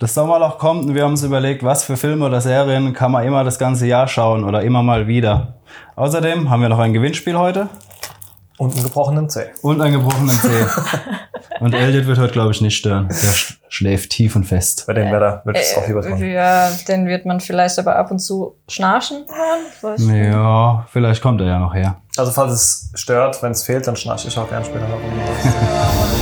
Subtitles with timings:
[0.00, 3.26] Das Sommerloch kommt und wir haben uns überlegt, was für Filme oder Serien kann man
[3.26, 5.54] immer das ganze Jahr schauen oder immer mal wieder.
[5.96, 7.68] Außerdem haben wir noch ein Gewinnspiel heute
[8.58, 9.46] Und einen gebrochenen Zeh.
[9.62, 10.66] und einen gebrochenen Zeh.
[11.60, 13.08] und Elliot wird heute, glaube ich, nicht stören.
[13.08, 14.84] Der sch schläft tief und fest.
[14.86, 16.22] Bei dem Wetter wird es auch lieber dran.
[16.22, 19.26] Äh, ja, den wird man vielleicht aber ab und zu schnarchen
[19.82, 20.32] hören.
[20.32, 21.96] Ja, vielleicht kommt er ja noch her.
[22.16, 24.98] Also falls es stört, wenn es fehlt, dann schnarche ich auch gern später noch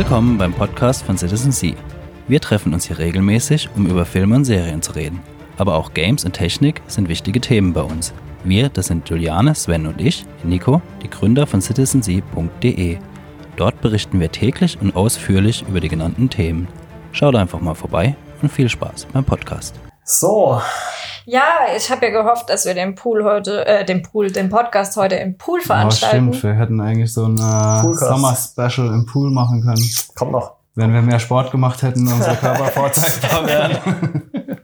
[0.00, 1.74] Willkommen beim Podcast von Citizen Sea.
[2.26, 5.20] Wir treffen uns hier regelmäßig, um über Filme und Serien zu reden.
[5.58, 8.14] Aber auch Games und Technik sind wichtige Themen bei uns.
[8.42, 12.96] Wir, das sind Juliane, Sven und ich, Nico, die Gründer von citizensea.de.
[13.56, 16.66] Dort berichten wir täglich und ausführlich über die genannten Themen.
[17.12, 19.78] Schaut einfach mal vorbei und viel Spaß beim Podcast.
[20.04, 20.60] So,
[21.26, 21.44] Ja,
[21.76, 25.14] ich habe ja gehofft, dass wir den Pool heute, äh, den Pool, den Podcast heute
[25.16, 26.32] im Pool veranstalten.
[26.32, 27.92] stimmt, wir hätten eigentlich so ein äh.
[27.94, 29.82] Sommer-Special im Pool machen können.
[30.16, 30.56] kommt noch.
[30.74, 34.22] Wenn wir mehr Sport gemacht hätten, unser Körper vorzeigbar wären.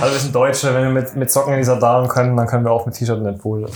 [0.00, 2.64] Also wir sind Deutsche, wenn wir mit, mit Socken in dieser Darm können, dann können
[2.64, 3.68] wir auch mit T-Shirt in den Pool.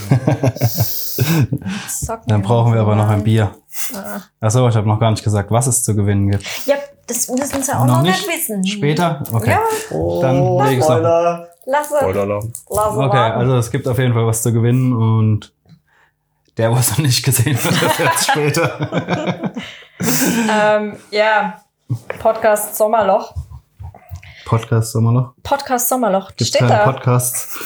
[1.89, 2.27] Socken.
[2.27, 3.53] Dann brauchen wir aber noch ein Bier.
[3.95, 4.21] Ah.
[4.41, 6.45] Achso, ich habe noch gar nicht gesagt, was es zu gewinnen gibt.
[6.67, 6.75] Ja,
[7.07, 8.67] das müssen sie auch noch, nicht wissen.
[8.67, 9.23] Später?
[9.33, 9.51] Okay.
[9.51, 9.61] Ja,
[10.21, 10.97] Dann leg ich's noch.
[10.97, 11.49] Spoiler.
[11.67, 13.39] lasse, lasse Okay, warten.
[13.41, 15.53] also es gibt auf jeden Fall was zu gewinnen und
[16.57, 19.53] der, was noch nicht gesehen das jetzt später.
[20.51, 21.61] Ähm, ja,
[22.21, 23.35] Podcast Sommerloch.
[24.45, 25.33] Podcast Sommerloch.
[25.43, 26.29] Podcast Sommerloch.
[26.37, 26.85] Gibt Steht da.
[26.85, 27.59] Podcast.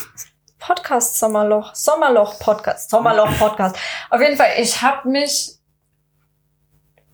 [0.58, 1.74] Podcast Sommerloch.
[1.74, 2.90] Sommerloch Podcast.
[2.90, 3.76] Sommerloch Podcast.
[4.10, 5.55] Auf jeden Fall, ich habe mich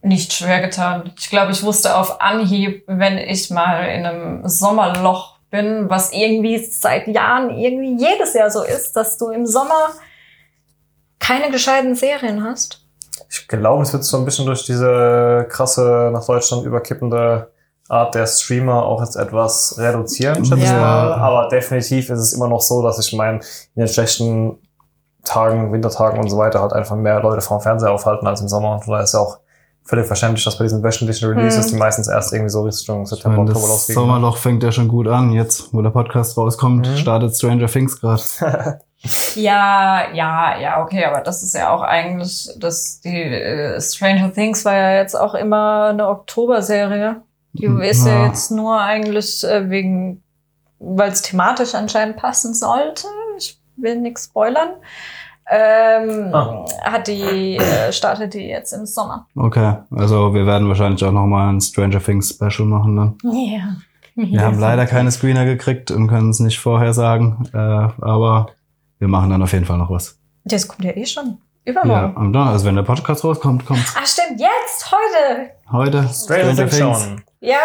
[0.02, 1.12] nicht schwer getan.
[1.18, 6.58] Ich glaube, ich wusste auf Anhieb, wenn ich mal in einem Sommerloch bin, was irgendwie
[6.58, 9.90] seit Jahren irgendwie jedes Jahr so ist, dass du im Sommer
[11.20, 12.84] keine gescheiten Serien hast.
[13.30, 17.50] Ich glaube, es wird so ein bisschen durch diese krasse nach Deutschland überkippende
[17.88, 20.78] Art der Streamer auch jetzt etwas reduzieren, schätze ich Ja.
[20.80, 21.12] mal.
[21.14, 23.38] Aber definitiv ist es immer noch so, dass ich meine,
[23.74, 24.58] in den schlechten
[25.24, 28.74] Tagen, Wintertagen und so weiter halt einfach mehr Leute vom Fernseher aufhalten als im Sommer.
[28.74, 29.38] Und von daher ist ja auch
[29.84, 31.72] völlig verständlich, dass bei diesen wöchentlichen Releases, Hm.
[31.72, 33.94] die meistens erst irgendwie so Richtung Ich September, meine, Oktober das losgehen.
[33.94, 35.32] Sommerloch fängt ja schon gut an.
[35.32, 36.96] Jetzt, wo der Podcast rauskommt, Mhm.
[36.96, 38.22] startet Stranger Things gerade.
[39.34, 44.64] Ja, ja, ja, okay, aber das ist ja auch eigentlich, das, die äh, Stranger Things
[44.64, 47.16] war ja jetzt auch immer eine Oktoberserie.
[47.54, 48.26] Die ist ja Ja.
[48.28, 50.22] jetzt nur eigentlich äh, wegen,
[50.78, 53.08] weil es thematisch anscheinend passen sollte.
[53.38, 54.70] Ich will nichts spoilern.
[55.50, 56.64] Ähm, Ah.
[56.82, 59.26] Hat die, äh, startet die jetzt im Sommer.
[59.36, 63.18] Okay, also wir werden wahrscheinlich auch nochmal ein Stranger Things Special machen dann.
[63.32, 63.76] Ja.
[64.14, 68.48] Wir haben leider keine Screener gekriegt und können es nicht vorher sagen, äh, aber
[68.98, 70.18] wir machen dann auf jeden Fall noch was.
[70.44, 71.38] Das kommt ja eh schon.
[71.64, 72.16] Ja, Übermorgen.
[72.16, 75.50] am Don- also wenn der Podcast rauskommt, kommt's Ah, stimmt, jetzt, heute.
[75.70, 76.08] heute.
[76.12, 77.22] Stranger Things schauen.
[77.40, 77.56] Ja,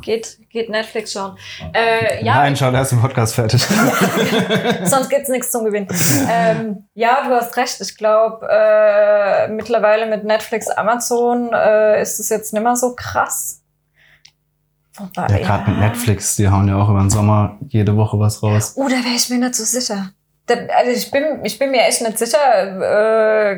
[0.00, 1.36] geht, geht Netflix schauen.
[1.72, 3.62] Äh, ja, Nein, schaut erst im Podcast fertig.
[4.84, 5.88] Sonst gibt's nichts zum Gewinnen.
[6.28, 7.80] ähm, ja, du hast recht.
[7.80, 13.62] Ich glaube, äh, mittlerweile mit Netflix, Amazon äh, ist es jetzt nicht mehr so krass.
[14.96, 18.42] Wobei, ja, gerade mit Netflix, die hauen ja auch über den Sommer jede Woche was
[18.42, 18.74] raus.
[18.76, 20.10] Oh, da wäre ich mir nicht so sicher.
[20.48, 22.38] Also ich bin, ich bin mir echt nicht sicher.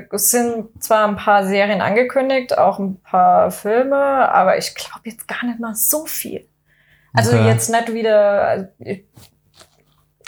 [0.01, 5.01] Äh, es sind zwar ein paar Serien angekündigt, auch ein paar Filme, aber ich glaube
[5.05, 6.47] jetzt gar nicht mal so viel.
[7.15, 7.47] Also Okay.
[7.49, 8.43] jetzt nicht wieder.
[8.43, 9.05] also ich-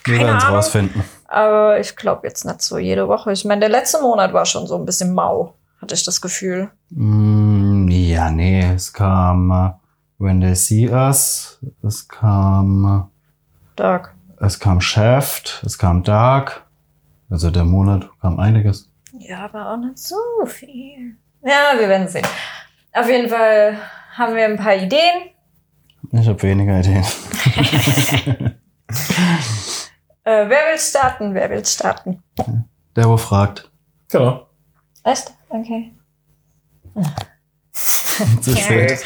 [0.06, 1.04] Wir werden es rausfinden.
[1.28, 3.32] Aber ich glaube jetzt nicht so jede Woche.
[3.32, 6.70] Ich meine, der letzte Monat war schon so ein bisschen mau, hatte ich das Gefühl.
[6.91, 9.70] Mm, ja, nee, es kam äh,
[10.22, 13.10] When They See Us, es kam,
[13.76, 14.14] Dark.
[14.44, 16.66] Es kam Shaft, es kam Dark.
[17.31, 18.91] Also der Monat kam einiges.
[19.19, 20.16] Ja, aber auch nicht so
[20.47, 21.16] viel.
[21.43, 22.27] Ja, wir werden sehen.
[22.93, 23.78] Auf jeden Fall
[24.16, 25.31] haben wir ein paar Ideen.
[26.12, 27.05] Ich habe weniger Ideen.
[30.26, 31.35] Äh, wer will starten?
[31.35, 32.23] Wer will starten?
[32.97, 33.70] Der, wo fragt.
[34.11, 34.47] Genau.
[35.02, 35.35] Echt?
[35.50, 35.93] Okay.
[38.43, 39.02] Zu spät.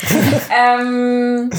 [0.56, 1.50] ähm,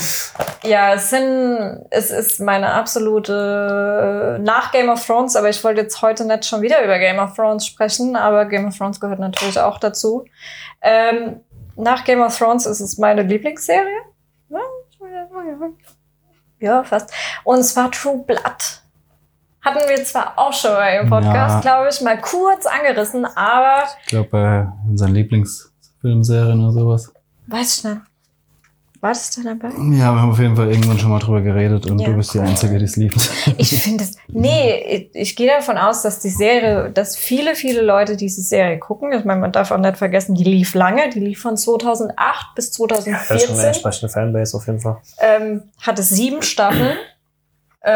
[0.64, 5.82] ja, es sind, es ist meine absolute äh, nach Game of Thrones, aber ich wollte
[5.82, 9.20] jetzt heute nicht schon wieder über Game of Thrones sprechen, aber Game of Thrones gehört
[9.20, 10.26] natürlich auch dazu.
[10.82, 11.40] Ähm,
[11.76, 13.86] nach Game of Thrones ist es meine Lieblingsserie.
[16.60, 17.12] Ja, fast.
[17.46, 18.82] Und zwar True Blood.
[19.62, 21.60] Hatten wir zwar auch schon mal im Podcast, Ja.
[21.62, 27.14] glaube ich, mal kurz angerissen, aber Ich glaube, bei unseren Lieblingsfilmserien oder sowas.
[27.50, 27.98] Weiß ich nicht.
[29.02, 29.70] War das da dabei?
[29.70, 32.08] Ja, wir haben auf jeden Fall irgendwann schon mal drüber geredet und Ja.
[32.10, 33.16] du bist die Einzige, die es liebt.
[33.58, 34.18] Ich finde es.
[34.28, 34.76] Nee,
[35.14, 39.14] ich, ich gehe davon aus, dass die Serie, dass viele, viele Leute diese Serie gucken.
[39.14, 41.10] Ich meine, man darf auch nicht vergessen, die lief lange.
[41.12, 43.66] Die lief von 2008 bis Das ist schon eine 2014.
[43.68, 44.98] entsprechende Fanbase auf jeden Fall.
[45.20, 46.98] ähm, hatte sieben Staffeln.
[47.82, 47.90] Äh,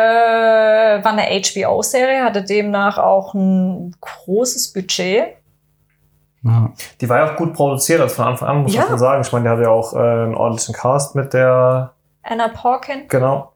[1.04, 5.36] war eine HBO-Serie, hatte demnach auch ein großes Budget.
[6.44, 6.72] Ja.
[7.02, 8.86] Die war ja auch gut produziert, also von Anfang an, muss Ja.
[8.90, 9.22] man sagen.
[9.22, 11.92] Ich meine, die hatte ja auch äh, einen ordentlichen Cast mit der
[12.24, 13.08] Anna Porkin.
[13.08, 13.54] Genau.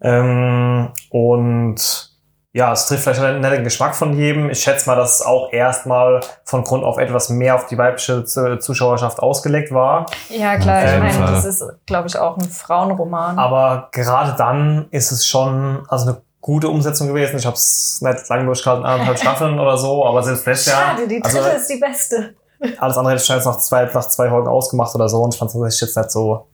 [0.00, 2.10] Ähm, und
[2.54, 4.50] ja, es trifft vielleicht nicht den Geschmack von jedem.
[4.50, 8.24] Ich schätze mal, dass es auch erstmal von Grund auf etwas mehr auf die weibliche
[8.24, 10.06] Zuschauerschaft ausgelegt war.
[10.28, 13.38] Ja, klar, ich meine, das ist, glaube ich, auch ein Frauenroman.
[13.38, 17.38] Aber gerade dann ist es schon also eine gute Umsetzung gewesen.
[17.38, 20.90] Ich habe es nicht lange durchgehalten, anderthalb Staffeln oder so, aber selbst das Jahr.
[20.90, 22.34] Schade, die dritte also ist die beste.
[22.78, 25.38] alles andere hätte ich jetzt nach zwei, nach zwei Folgen ausgemacht oder so und ich
[25.38, 26.46] fand es tatsächlich jetzt nicht so.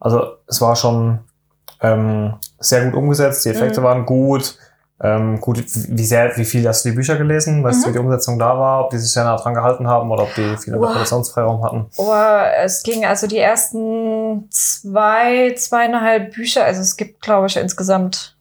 [0.00, 1.20] Also es war schon
[1.80, 3.84] ähm, sehr gut umgesetzt, die Effekte Mhm.
[3.84, 4.58] waren gut.
[5.02, 7.64] Ähm, gut, wie sehr, wie viel hast du die Bücher gelesen?
[7.64, 7.88] Weißt du, Mhm.
[7.88, 10.34] wie die Umsetzung da war, ob die sich sehr nah dran gehalten haben oder ob
[10.34, 10.74] die viel.
[10.74, 11.86] Interpretationsfreiraum hatten?
[11.96, 12.12] Oh,
[12.62, 18.36] es ging also die ersten zwei, zweieinhalb Bücher, also es gibt, glaube ich, insgesamt,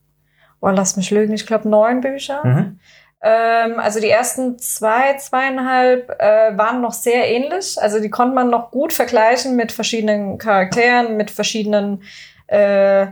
[0.62, 2.46] oh, lass mich lügen, ich glaube neun Bücher.
[2.46, 2.80] Mhm.
[3.22, 7.82] Ähm, also die ersten zwei, zweieinhalb äh, waren noch sehr ähnlich.
[7.82, 12.04] Also die konnte man noch gut vergleichen mit verschiedenen Charakteren, mit verschiedenen
[12.48, 13.08] äh,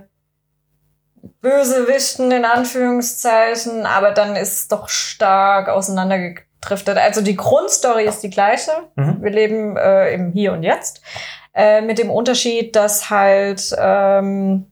[1.41, 6.97] Bösewichten in Anführungszeichen, aber dann ist es doch stark auseinandergedriftet.
[6.97, 8.71] Also die Grundstory ist die gleiche.
[8.95, 9.21] Mhm.
[9.21, 11.01] Wir leben äh, im Hier und Jetzt.
[11.53, 14.71] Äh, mit dem Unterschied, dass halt ähm,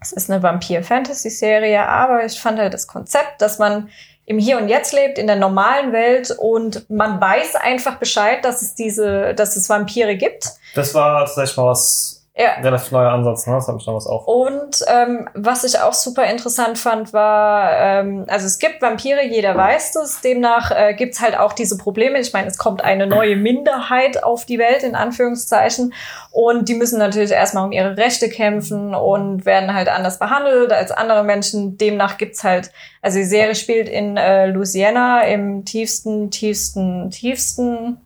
[0.00, 3.88] es ist eine Vampir-Fantasy-Serie, aber ich fand halt das Konzept, dass man
[4.26, 8.60] im Hier und Jetzt lebt, in der normalen Welt und man weiß einfach Bescheid, dass
[8.60, 10.50] es diese, dass es Vampire gibt.
[10.74, 12.52] Das war tatsächlich mal was Ja.
[12.62, 13.54] relativ neuer Ansatz, ne?
[13.54, 14.24] Das hat mich damals auch.
[14.28, 19.56] Und ähm, was ich auch super interessant fand, war, ähm, also es gibt Vampire, jeder
[19.56, 20.20] weiß das.
[20.20, 22.20] Demnach äh, gibt's halt auch diese Probleme.
[22.20, 25.92] Ich meine, es kommt eine neue Minderheit auf die Welt, in Anführungszeichen.
[26.30, 30.92] Und die müssen natürlich erstmal um ihre Rechte kämpfen und werden halt anders behandelt als
[30.92, 31.76] andere Menschen.
[31.76, 32.70] Demnach gibt's halt,
[33.02, 38.00] also die Serie spielt in äh, Louisiana im tiefsten, tiefsten, tiefsten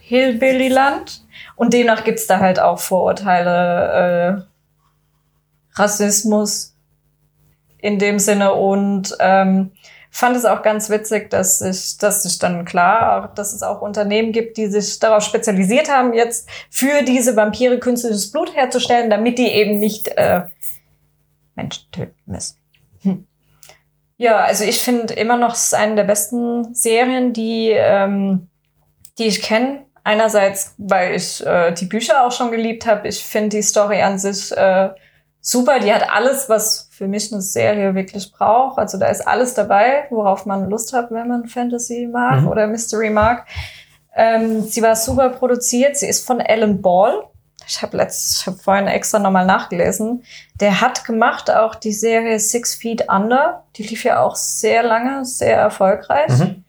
[0.00, 1.21] Hillbilly-Land.
[1.56, 6.76] Und demnach gibt's da halt auch Vorurteile, äh, Rassismus
[7.78, 9.72] in dem Sinne und ähm,
[10.10, 14.32] fand es auch ganz witzig, dass sich, dass sich dann klar, dass es auch Unternehmen
[14.32, 19.48] gibt, die sich darauf spezialisiert haben, jetzt für diese Vampire künstliches Blut herzustellen, damit die
[19.48, 20.42] eben nicht äh,
[21.54, 22.56] Menschen töten müssen.
[23.02, 23.26] Hm.
[24.18, 28.48] Ja, also ich finde immer noch, es ist eine der besten Serien, die, ähm,
[29.18, 29.86] die ich kenne.
[30.04, 33.06] Einerseits, weil ich äh, die Bücher auch schon geliebt habe.
[33.08, 34.90] Ich finde die Story an sich äh,
[35.40, 35.78] super.
[35.78, 38.78] Die hat alles, was für mich eine Serie wirklich braucht.
[38.78, 42.48] Also da ist alles dabei, worauf man Lust hat, wenn man Fantasy mag Mhm.
[42.48, 43.46] oder Mystery mag.
[44.14, 45.96] Ähm, sie war super produziert.
[45.96, 47.22] Sie ist von Alan Ball.
[47.68, 50.24] Ich habe letzt, ich habe vorhin extra nochmal nachgelesen.
[50.60, 53.62] Der hat gemacht auch die Serie Six Feet Under.
[53.76, 56.28] Die lief ja auch sehr lange, sehr erfolgreich.
[56.38, 56.64] Mhm.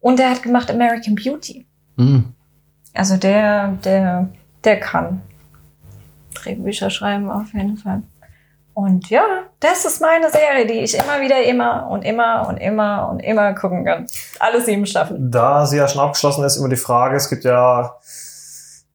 [0.00, 1.66] Und der hat gemacht American Beauty.
[1.96, 2.32] Mhm.
[2.96, 4.28] Also der, der,
[4.64, 5.22] der kann
[6.34, 8.02] Drehbücher schreiben auf jeden Fall.
[8.74, 9.22] Und ja,
[9.60, 13.54] das ist meine Serie, die ich immer wieder, immer und immer und immer und immer
[13.54, 14.06] gucken kann.
[14.38, 15.30] Alle sieben Staffeln.
[15.30, 17.94] Da sie ja schon abgeschlossen ist, immer die Frage, es gibt ja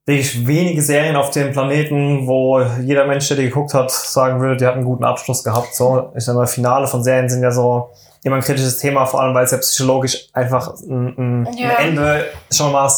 [0.06, 4.56] wirklich wenige Serien auf dem Planeten, wo jeder Mensch, der die geguckt hat, sagen würde,
[4.56, 5.74] die hat einen guten Abschluss gehabt.
[5.74, 7.90] So, ich sag mal, Finale von Serien sind ja so
[8.22, 11.76] immer ein kritisches Thema, vor allem weil es ja psychologisch einfach ein, ein, Ja.
[11.76, 12.88] ein Ende schon mal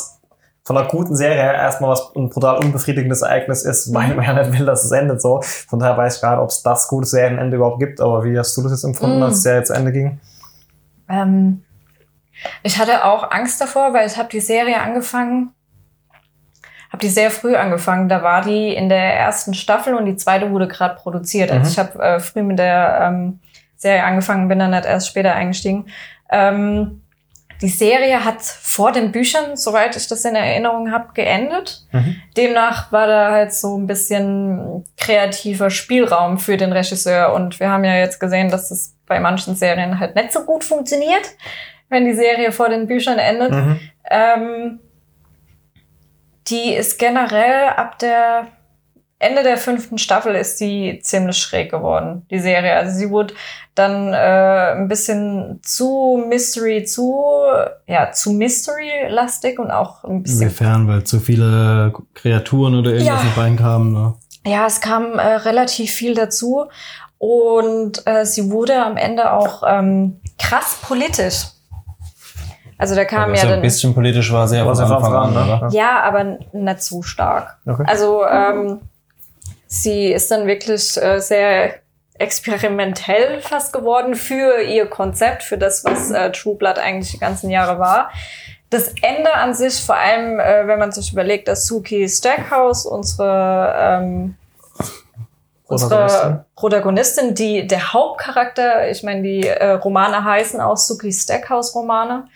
[0.66, 4.32] von einer guten Serie her erstmal was ein brutal unbefriedigendes Ereignis ist, weil man ja
[4.32, 5.42] nicht will, dass es endet so.
[5.42, 8.56] Von daher weiß ich nicht, ob es das gute Serienende überhaupt gibt, aber wie hast
[8.56, 9.24] du das jetzt empfunden, Mm.
[9.24, 10.20] als die Serie zu Ende ging?
[11.08, 11.62] Ähm,
[12.62, 15.50] ich hatte auch Angst davor, weil ich habe die Serie angefangen,
[16.90, 18.08] habe die sehr früh angefangen.
[18.08, 21.50] Da war die in der ersten Staffel und die zweite wurde gerade produziert.
[21.50, 21.68] Also Mhm.
[21.68, 23.40] ich habe äh, früh mit der ähm,
[23.76, 25.86] Serie angefangen, bin dann nicht erst später eingestiegen.
[26.30, 27.02] Ähm,
[27.60, 31.86] die Serie hat vor den Büchern, soweit ich das in Erinnerung habe, geendet.
[31.92, 32.16] Mhm.
[32.36, 37.32] Demnach war da halt so ein bisschen kreativer Spielraum für den Regisseur.
[37.32, 40.64] Und wir haben ja jetzt gesehen, dass es bei manchen Serien halt nicht so gut
[40.64, 41.30] funktioniert,
[41.88, 43.52] wenn die Serie vor den Büchern endet.
[43.52, 43.80] Mhm.
[44.10, 44.80] Ähm,
[46.48, 48.48] die ist generell ab der
[49.24, 52.74] Ende der fünften Staffel ist sie ziemlich schräg geworden, die Serie.
[52.76, 53.34] Also sie wurde
[53.74, 54.16] dann äh,
[54.76, 57.24] ein bisschen zu Mystery, zu,
[57.86, 63.28] ja, zu Mystery-lastig und auch ein bisschen Inwiefern, weil zu viele Kreaturen oder irgendwas Ja.
[63.28, 63.92] mit reinkamen.
[63.92, 64.14] Ne?
[64.46, 66.66] Ja, es kam äh, relativ viel dazu
[67.18, 71.46] und äh, sie wurde am Ende auch ähm, krass politisch.
[72.76, 73.58] Also da kam Was ja ja dann.
[73.60, 75.60] ein bisschen politisch war, sehr Was Anfang an, an, oder?
[75.68, 75.68] ne?
[75.72, 77.56] Ja, aber nicht zu stark.
[77.66, 77.84] Okay.
[77.86, 78.80] Also ähm,
[79.74, 81.74] sie ist dann wirklich äh, sehr
[82.16, 87.50] experimentell fast geworden für ihr Konzept, für das, was äh, True Blood eigentlich die ganzen
[87.50, 88.10] Jahre war.
[88.70, 93.74] Das Ende an sich, vor allem äh, wenn man sich überlegt, dass Suki Stackhouse, unsere
[93.76, 94.36] ähm,
[95.66, 97.34] unsere Protagonistin.
[97.34, 102.28] Die der Hauptcharakter, ich meine, die äh, Romane heißen auch Suki Stackhouse Romane.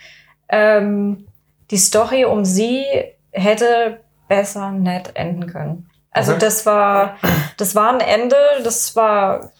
[0.48, 1.26] Ähm,
[1.70, 2.84] die Story um sie
[3.30, 5.87] hätte besser nett enden können.
[6.10, 6.40] Also Okay.
[6.40, 7.16] das war,
[7.56, 9.52] das war ein Ende, das war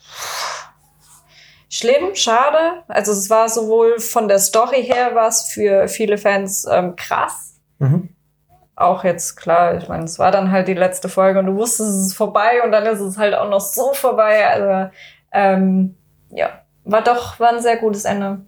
[1.69, 2.83] schlimm, schade.
[2.87, 8.09] Also es war sowohl von der Story her was für viele Fans ähm, krass, Mhm.
[8.75, 11.89] auch jetzt klar, ich meine, es war dann halt die letzte Folge und du wusstest,
[11.89, 14.45] es ist vorbei und dann ist es halt auch noch so vorbei.
[14.47, 14.91] Also
[15.31, 15.95] ähm,
[16.31, 16.49] ja,
[16.83, 18.41] war doch, war ein sehr gutes Ende.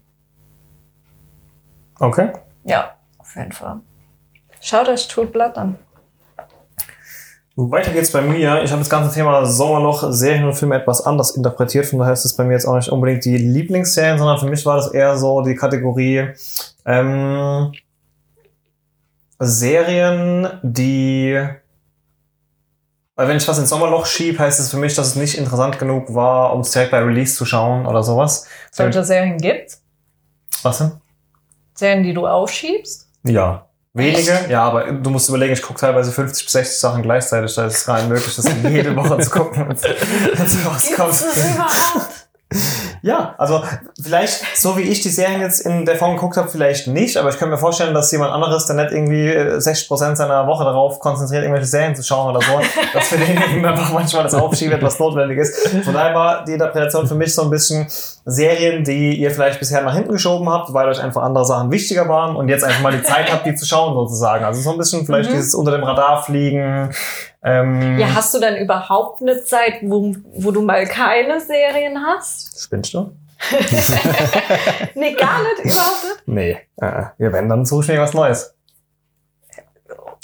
[2.00, 2.34] Okay.
[2.64, 3.80] Ja, auf jeden Fall.
[4.60, 5.78] Schaut euch True Blood an.
[7.56, 8.64] Weiter geht's bei mir.
[8.64, 11.86] Ich habe das ganze Thema Sommerloch, Serien und Filme etwas anders interpretiert.
[11.86, 14.66] Von daher ist es bei mir jetzt auch nicht unbedingt die Lieblingsserien, sondern für mich
[14.66, 16.30] war das eher so die Kategorie
[16.86, 17.74] ähm,
[19.40, 21.40] Serien, die
[23.16, 25.78] weil wenn ich was ins Sommerloch schieb, heißt es für mich, dass es nicht interessant
[25.78, 28.48] genug war, um es direkt bei Release zu schauen oder sowas.
[28.72, 29.84] Solche Serien gibt's?
[30.64, 30.94] Was denn?
[31.76, 33.10] Serien, die du aufschiebst?
[33.24, 33.68] Ja.
[33.94, 37.54] Wenige, ja, aber du musst überlegen, ich gucke teilweise 50 bis 60 Sachen gleichzeitig.
[37.56, 41.26] Da ist es rein möglich, das jede Woche zu gucken, wenn es rauskommt.
[43.04, 43.64] Ja, also
[44.02, 47.30] vielleicht, so wie ich die Serien jetzt in der Form geguckt habe, vielleicht nicht, aber
[47.30, 51.00] ich kann mir vorstellen, dass jemand anderes, der nicht irgendwie äh, 60% seiner Woche darauf
[51.00, 52.60] konzentriert, irgendwelche Serien zu schauen oder so,
[52.94, 55.70] dass für denjenigen einfach manchmal das Aufschieben etwas notwendig ist.
[55.84, 57.88] Von daher war die Interpretation für mich so ein bisschen
[58.26, 62.08] Serien, die ihr vielleicht bisher nach hinten geschoben habt, weil euch einfach andere Sachen wichtiger
[62.08, 64.46] waren und jetzt einfach mal die Zeit habt, die zu schauen sozusagen.
[64.46, 65.36] Also so ein bisschen vielleicht Mhm.
[65.36, 66.92] dieses unter dem Radar fliegen.
[67.44, 72.62] Ähm, Ja, hast du denn überhaupt eine Zeit, wo, wo du mal keine Serien hast?
[72.62, 73.12] Spinnst du?
[74.96, 76.28] Nee, gar nicht, überhaupt nicht.
[76.28, 76.52] Nee.
[76.78, 78.54] Äh, ja, wenn, dann suche ich mir was Neues.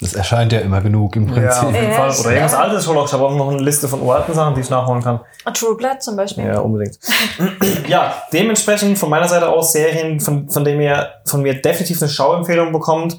[0.00, 1.64] Das erscheint ja immer genug im Ja, Prinzip.
[1.64, 2.20] auf jeden Ja, Fall.
[2.20, 3.06] Oder irgendwas altes schon noch.
[3.06, 5.18] Ich habe auch noch eine Liste von uralten Sachen, die ich nachholen kann.
[5.54, 6.46] True Blood zum Beispiel.
[6.46, 6.96] Ja, unbedingt.
[7.88, 12.08] ja, dementsprechend von meiner Seite aus Serien, von, von denen ihr von mir definitiv eine
[12.08, 13.18] Schauempfehlung bekommt,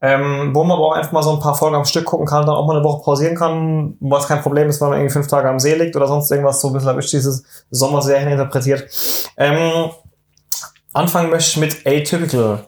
[0.00, 2.46] ähm, wo man aber auch einfach mal so ein paar Folgen am Stück gucken kann,
[2.46, 5.26] dann auch mal eine Woche pausieren kann, was kein Problem ist, wenn man irgendwie fünf
[5.26, 6.60] Tage am See liegt oder sonst irgendwas.
[6.60, 8.86] So ein bisschen habe ich dieses Sommerserien interpretiert.
[9.36, 9.90] Ähm,
[10.92, 12.64] anfangen möchte ich mit Atypical.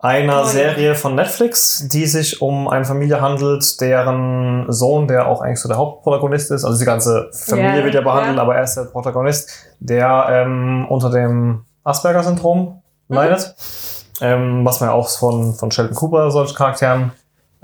[0.00, 0.46] Einer Oh ja.
[0.46, 5.68] Serie von Netflix, die sich um eine Familie handelt, deren Sohn, der auch eigentlich so
[5.68, 8.42] der Hauptprotagonist ist, also die ganze Familie Ja, wird ja behandelt, ja.
[8.42, 9.50] aber er ist der Protagonist,
[9.80, 13.14] der ähm, unter dem Asperger-Syndrom Mhm.
[13.16, 13.54] leidet.
[14.20, 17.10] Ähm, was man ja auch von, von Sheldon Cooper, solche Charakteren.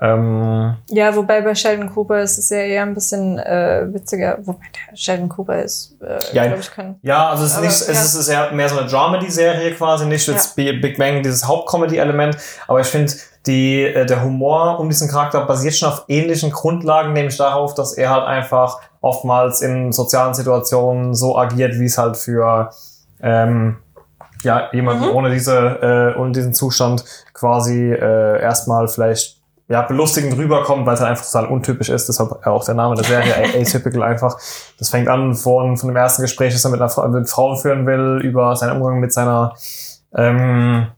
[0.02, 4.38] Ähm, Ja, wobei bei Sheldon Cooper ist es ja eher ein bisschen äh, witziger.
[4.44, 6.96] Wobei der Sheldon Cooper ist, äh, Ja, glaube ich, kann.
[7.02, 8.20] ja, also es ist, nicht, es ja.
[8.20, 12.80] ist eher mehr so eine Dramedy-Serie quasi, nicht jetzt Bi- Big Bang, dieses Hauptcomedy-Element, aber
[12.80, 13.12] ich finde,
[13.46, 17.92] die, äh, der Humor um diesen Charakter basiert schon auf ähnlichen Grundlagen, nämlich darauf, dass
[17.92, 22.70] er halt einfach oftmals in sozialen Situationen so agiert, wie es halt für
[23.22, 23.76] ähm,
[24.42, 25.16] ja, jemanden Mhm.
[25.16, 25.56] ohne diese,
[26.16, 31.24] äh, ohne diesen Zustand quasi äh, erstmal vielleicht ja, belustigend rüberkommt, weil es halt einfach
[31.24, 32.08] total untypisch ist.
[32.08, 34.36] Deshalb auch der Name der Serie, Atypical einfach.
[34.78, 37.56] Das fängt an von, von dem ersten Gespräch, das er mit einer Frau, mit Frauen
[37.56, 39.54] führen will, über seinen Umgang mit seiner
[40.16, 40.88] ähm,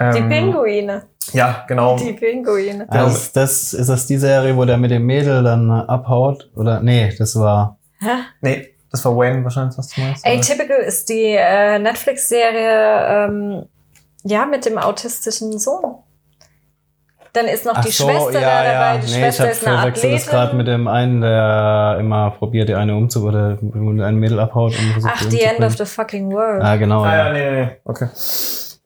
[0.00, 1.02] Die ähm, Pinguine.
[1.32, 1.98] Ja, genau.
[1.98, 2.86] Die Pinguine.
[2.88, 6.50] Also das, ist das die Serie, wo der mit dem Mädel dann abhaut?
[6.54, 7.78] Oder nee, das war.
[8.00, 8.08] Hä?
[8.40, 10.24] Nee, das war Wayne wahrscheinlich, was du meinst.
[10.24, 13.66] Atypical ist die äh, Netflix-Serie, ähm,
[14.22, 15.96] ja, mit dem autistischen Sohn.
[17.32, 18.98] Dann ist noch die Schwester da dabei.
[18.98, 22.30] Die Nee, ich Schwester hab ist eine verwechselt das gerade mit dem einen, der immer
[22.30, 25.70] probiert, die eine umzu oder ein Mädel abhaut und versucht, Ach, die The End umzubringen.
[25.72, 26.62] of the Fucking World.
[26.62, 27.02] Ah, genau.
[27.02, 27.32] Ah, ja, ja.
[27.32, 27.70] nee, nee, nee.
[27.84, 28.06] Okay.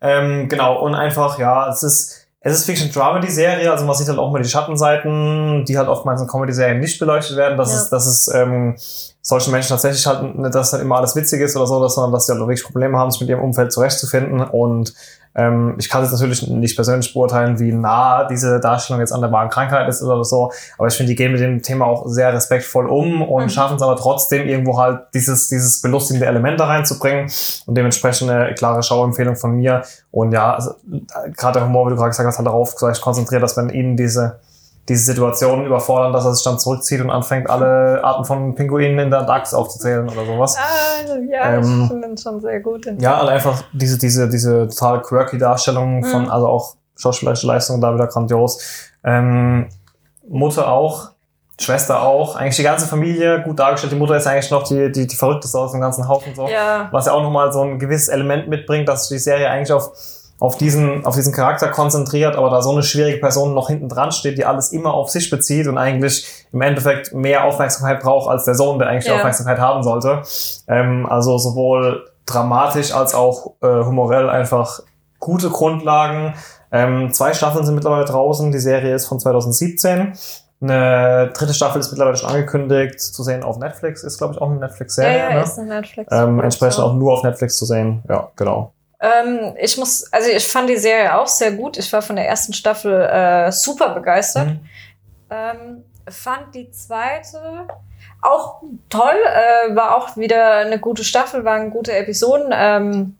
[0.00, 4.08] Ähm, genau, und einfach, ja, es ist, es ist wirklich eine Dramedy-Serie, also man sieht
[4.08, 7.58] halt auch mal die Schattenseiten, die halt oftmals in Comedy-Serien nicht beleuchtet werden.
[7.58, 7.80] Das Ja.
[7.82, 8.76] ist, das ist, ähm,
[9.22, 12.26] solchen Menschen tatsächlich halt, nicht, dass halt immer alles witzig ist oder so, sondern dass
[12.26, 14.40] die halt wirklich Probleme haben, sich mit ihrem Umfeld zurechtzufinden.
[14.40, 14.94] Und
[15.34, 19.30] ähm, ich kann jetzt natürlich nicht persönlich beurteilen, wie nah diese Darstellung jetzt an der
[19.30, 22.32] wahren Krankheit ist oder so, aber ich finde, die gehen mit dem Thema auch sehr
[22.32, 23.48] respektvoll um und Mhm.
[23.50, 27.30] schaffen es aber trotzdem irgendwo halt dieses, dieses belustigende Element da reinzubringen
[27.66, 29.82] und dementsprechend eine klare Schauempfehlung von mir.
[30.10, 33.02] Und ja, also, äh, gerade der Humor, wie du gerade gesagt hast, hat darauf vielleicht
[33.02, 34.40] konzentriert, dass wenn ihnen diese
[34.88, 39.10] diese Situationen überfordern, dass er sich dann zurückzieht und anfängt, alle Arten von Pinguinen in
[39.10, 40.56] der DAX aufzuzählen oder sowas.
[40.56, 42.86] Ah, ja, Ähm, ich finde schon sehr gut.
[42.98, 46.30] Ja, also einfach diese, diese, diese total quirky Darstellung von, Mhm.
[46.30, 48.60] also auch schauspielerische Leistung da wieder grandios.
[49.04, 49.68] Ähm,
[50.28, 51.10] Mutter auch,
[51.60, 53.92] Schwester auch, eigentlich die ganze Familie gut dargestellt.
[53.92, 56.46] Die Mutter ist eigentlich noch die, die, die verrückteste aus dem ganzen Haufen so.
[56.48, 56.88] Ja.
[56.92, 59.90] Was ja auch nochmal so ein gewisses Element mitbringt, dass die Serie eigentlich auf,
[60.40, 64.12] auf diesen, auf diesen Charakter konzentriert, aber da so eine schwierige Person noch hinten dran
[64.12, 68.44] steht, die alles immer auf sich bezieht und eigentlich im Endeffekt mehr Aufmerksamkeit braucht als
[68.44, 69.16] der Sohn, der eigentlich die Ja.
[69.16, 70.22] Aufmerksamkeit haben sollte.
[70.68, 74.80] Ähm, also sowohl dramatisch als auch äh, humorell einfach
[75.18, 76.34] gute Grundlagen.
[76.70, 78.52] Ähm, zwei Staffeln sind mittlerweile draußen.
[78.52, 80.12] Die Serie ist von 2017.
[80.60, 84.02] Eine dritte Staffel ist mittlerweile schon angekündigt zu sehen auf Netflix.
[84.04, 85.18] Ist, glaube ich, auch eine Ja, Netflix-Serie.
[85.18, 85.42] ja, ne?
[85.42, 86.12] ist eine Netflix.
[86.12, 88.02] ähm, entsprechend auch nur auf Netflix zu sehen.
[88.08, 88.72] Ja, genau.
[89.00, 91.76] Ähm, ich muss, also ich fand die Serie auch sehr gut.
[91.76, 94.48] Ich war von der ersten Staffel äh, super begeistert.
[94.48, 94.60] Mhm.
[95.30, 97.68] Ähm, fand die zweite
[98.22, 99.18] auch toll.
[99.26, 102.52] Äh, war auch wieder eine gute Staffel, waren gute Episoden.
[102.52, 103.16] Ähm,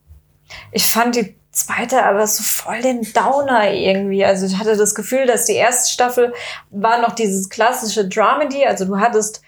[0.72, 4.24] ich fand die zweite aber so voll den Downer irgendwie.
[4.24, 6.32] Also ich hatte das Gefühl, dass die erste Staffel
[6.70, 8.64] war noch dieses klassische Dramedy.
[8.64, 9.42] Also du hattest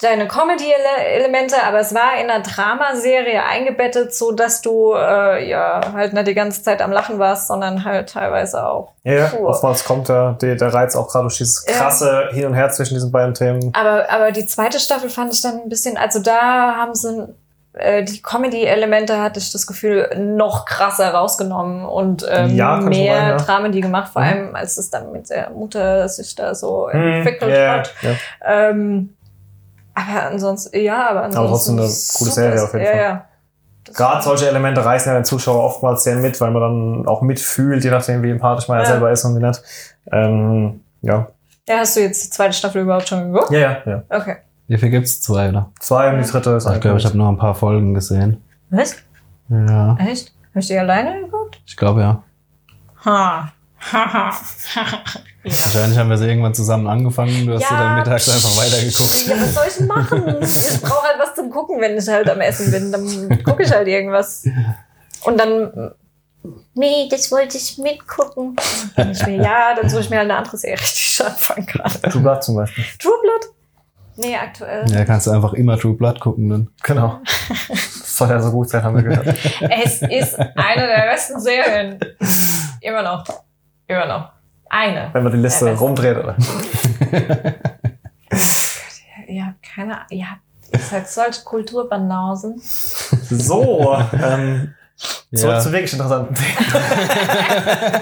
[0.00, 6.12] deine Comedy-Elemente, aber es war in einer Dramaserie eingebettet, so dass du äh, ja halt
[6.12, 8.92] nicht die ganze Zeit am Lachen warst, sondern halt teilweise auch.
[9.02, 9.32] Ja, ja.
[9.44, 11.74] Oftmals kommt der, der, Reiz auch gerade durch dieses Ja.
[11.74, 13.72] krasse Hin und Her zwischen diesen beiden Themen.
[13.74, 17.34] Aber, aber die zweite Staffel fand ich dann ein bisschen, also da haben sie
[17.72, 23.28] äh, die Comedy-Elemente, hatte ich das Gefühl, noch krasser rausgenommen und ähm, Ja, mehr sein,
[23.30, 23.36] ja.
[23.36, 24.28] Dramedy gemacht, vor Mhm.
[24.28, 27.94] allem als es dann mit der Mutter sich da so Hm, entwickelt ja, hat.
[28.02, 28.10] ja.
[28.44, 29.14] Ähm,
[30.08, 31.50] aber ansonsten, ja, aber ansonsten.
[31.50, 33.00] trotzdem eine gute super Serie auf jeden ja, Fall.
[33.00, 33.24] Ja.
[33.84, 37.22] Das- Gerade solche Elemente reißen ja den Zuschauer oftmals sehr mit, weil man dann auch
[37.22, 39.62] mitfühlt, je nachdem, wie empathisch man ja selber ist und wie nicht.
[40.12, 41.28] Ähm, ja.
[41.68, 43.50] Ja, hast du jetzt die zweite Staffel überhaupt schon geguckt?
[43.50, 44.02] ja, ja, ja.
[44.10, 44.36] Okay.
[44.68, 45.22] Wie viel gibt's?
[45.22, 45.70] Zwei, oder?
[45.80, 48.42] Zwei und die dritte ist Ich glaube, ich habe nur ein paar Folgen gesehen.
[48.70, 48.96] Was?
[49.48, 50.32] Ja, Echt?
[50.54, 51.60] Hast du die alleine geguckt?
[51.64, 52.22] ich glaube ja.
[53.06, 53.52] Ha.
[53.92, 54.34] Haha.
[55.44, 57.46] Wahrscheinlich haben wir sie irgendwann zusammen angefangen.
[57.46, 57.80] Du hast sie Ja.
[57.80, 59.26] dann mittags einfach weitergeguckt.
[59.26, 60.36] Ja, was soll ich denn machen?
[60.42, 62.92] Ich brauche halt was zum Gucken, wenn ich halt am Essen bin.
[62.92, 64.44] Dann gucke ich halt irgendwas.
[65.24, 65.92] Und dann.
[66.74, 68.56] Nee, das wollte ich mitgucken.
[68.96, 71.66] Dann ich mir, ja, dann suche ich mir halt eine andere Serie, die ich anfangen
[71.66, 71.90] kann.
[72.10, 72.84] True Blood zum Beispiel.
[72.98, 73.54] True Blood?
[74.16, 74.90] Nee, aktuell.
[74.90, 76.70] Ja, kannst du einfach immer True Blood gucken dann.
[76.82, 77.20] Genau.
[77.68, 79.36] Das soll ja so gut sein, haben wir gehört.
[79.84, 81.98] Es ist eine der besten Serien.
[82.80, 83.24] Immer noch.
[83.88, 84.30] Immer noch.
[84.70, 85.08] Eine.
[85.12, 86.36] Wenn man die Liste Ja, das- rumdreht, oder?
[89.30, 90.06] Ja, keine Ahnung.
[90.10, 90.26] Ja,
[90.72, 92.58] ihr seid solche Kulturbanausen.
[92.60, 94.72] So, ähm,
[95.34, 95.60] zurück Ja.
[95.60, 96.56] zu wirklich interessanten Themen.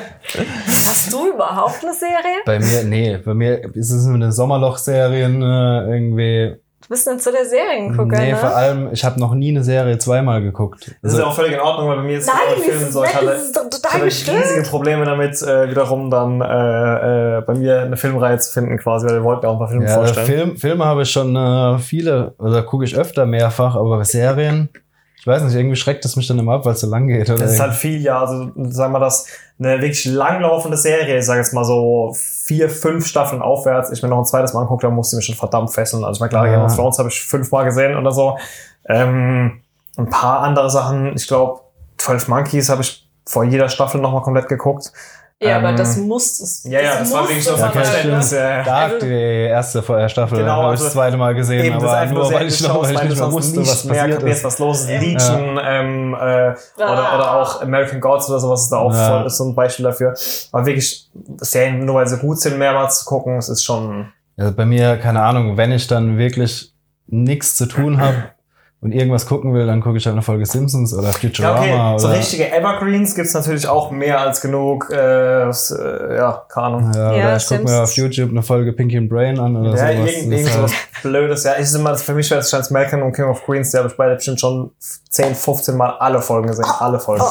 [0.66, 2.42] Hast du überhaupt eine Serie?
[2.44, 6.56] Bei mir, nee, bei mir ist es eine Sommerloch-Serien äh, irgendwie.
[6.86, 8.36] Du bist nicht so der Seriengucker, nee, ne?
[8.36, 10.94] vor allem, ich habe noch nie eine Serie zweimal geguckt.
[11.02, 12.92] Das ist Also, ja auch völlig in Ordnung, weil bei mir ist Nein, Filmen ist,
[12.92, 17.40] so, ich hatte, das ist total hatte riesige Probleme damit, äh, wiederum dann äh, äh,
[17.40, 19.86] bei mir eine Filmreihe zu finden, quasi, weil wir wollten ja auch ein paar Filme
[19.86, 20.26] ja, vorstellen.
[20.26, 24.68] Film, Filme habe ich schon äh, viele, oder gucke ich öfter mehrfach, aber Serien,
[25.18, 27.28] ich weiß nicht, irgendwie schreckt es mich dann immer ab, weil es so lang geht.
[27.30, 29.26] Oder Das ist halt viel, ja, also sagen wir das,
[29.58, 34.08] eine wirklich langlaufende Serie, ich sage jetzt mal so vier, fünf Staffeln aufwärts, ich mir
[34.08, 36.04] noch ein zweites Mal angucke, da musste ich mich schon verdammt fesseln.
[36.04, 36.52] Also ich meine, klar, Ja.
[36.56, 38.38] Game of Thrones habe ich fünfmal gesehen oder so.
[38.88, 39.62] Ähm,
[39.96, 41.60] ein paar andere Sachen, ich glaube,
[41.98, 44.92] 12 Monkeys habe ich vor jeder Staffel nochmal komplett geguckt.
[45.42, 46.64] Ja, aber Ähm, das muss es.
[46.64, 48.32] Ja, ja, das war muss wirklich so Verständnis.
[48.32, 48.38] ne?
[48.38, 48.62] Ja.
[48.62, 51.74] Dark, Also- die erste Vor- Staffel, Genau, habe ich also das zweite Mal gesehen, Eben,
[51.78, 54.38] das aber nur weil ich, weil ich nicht mehr wusste, nicht was mehr passiert kapierst,
[54.38, 54.44] ist.
[54.44, 54.88] was los ist.
[54.88, 54.98] Ja.
[55.00, 59.08] Legion, ähm, äh, oder, oder auch American Gods oder sowas ist da auch Ja.
[59.18, 60.14] voll, ist so ein Beispiel dafür.
[60.52, 64.52] Aber wirklich, Serien, nur weil sie gut sind, mehrmals zu gucken, es ist schon, Also
[64.54, 66.72] bei mir, keine Ahnung, wenn ich dann wirklich
[67.08, 68.30] nichts zu tun habe
[68.82, 71.60] und irgendwas gucken will, dann gucke ich halt eine Folge Simpsons oder ja, Futurama
[71.92, 76.66] okay, so oder richtige Evergreens gibt's natürlich auch mehr als genug, äh, äh, ja, keine
[76.66, 76.92] Ahnung.
[76.94, 77.92] ja, Ja, oder ich gucke mir auf.
[77.96, 80.12] YouTube eine Folge Pinky and Brain an oder Ja, sowas.
[80.12, 81.44] irgend, irgend sowas halt, Blödes.
[81.44, 83.78] Ja, ich ist immer, für mich wäre es Chance Malcolm und King of Queens, die
[83.78, 84.70] habe ich beide bestimmt schon
[85.10, 86.66] 10, 15 Mal alle Folgen gesehen.
[86.78, 87.24] Alle Folgen.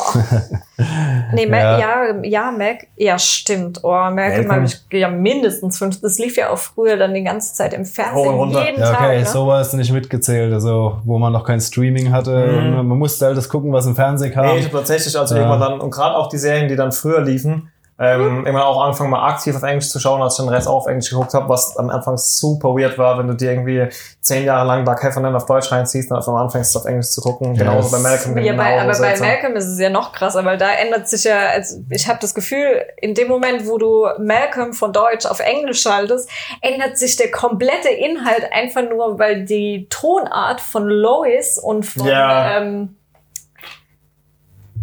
[1.34, 1.80] Nee, Mac, Ja.
[1.80, 2.16] ja.
[2.24, 3.80] ja, Mac, ja, stimmt.
[3.84, 6.02] Oh, Malcolm habe ich ja mindestens fünf.
[6.02, 8.66] Das lief ja auch früher dann die ganze Zeit im Fernsehen, runter.
[8.66, 9.02] jeden Ja, Tag.
[9.02, 9.26] okay, Ne?
[9.26, 12.48] sowas nicht mitgezählt, also wo man noch kein Streaming hatte.
[12.48, 12.88] Mhm.
[12.88, 14.46] Man musste halt das gucken, was im Fernsehen kam.
[14.56, 15.42] Nee, tatsächlich, also Ja.
[15.42, 19.10] irgendwann dann, und gerade auch die Serien, die dann früher liefen, ähm, irgendwann auch angefangen
[19.10, 21.48] mal aktiv auf Englisch zu schauen, als ich den Rest auch auf Englisch geguckt habe,
[21.48, 23.88] was am Anfang super weird war, wenn du dir irgendwie
[24.20, 27.22] zehn Jahre lang Doug Heffernan auf Deutsch reinziehst und auf einmal anfängst, auf Englisch zu
[27.22, 27.56] gucken.
[27.56, 28.38] Ja, Genauso bei Malcolm.
[28.38, 29.18] Ja, bei, genau aber bei.
[29.20, 32.36] Malcolm ist es ja noch krasser, weil da ändert sich ja, also ich habe das
[32.36, 36.30] Gefühl, in dem Moment, wo du Malcolm von Deutsch auf Englisch schaltest,
[36.62, 42.58] ändert sich der komplette Inhalt einfach nur, weil die Tonart von Lois und von Ja.
[42.58, 42.98] ähm,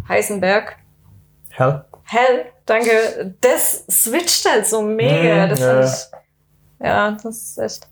[0.08, 0.76] Heisenberg,
[1.50, 1.84] Hell?
[2.04, 5.46] Hell, danke, das switcht halt so mega.
[5.46, 5.80] Mhm, das ja.
[5.80, 6.10] ist,
[6.80, 7.88] ja, das ist echt.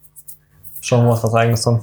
[0.81, 1.83] Schauen wir uns was eigenes tun.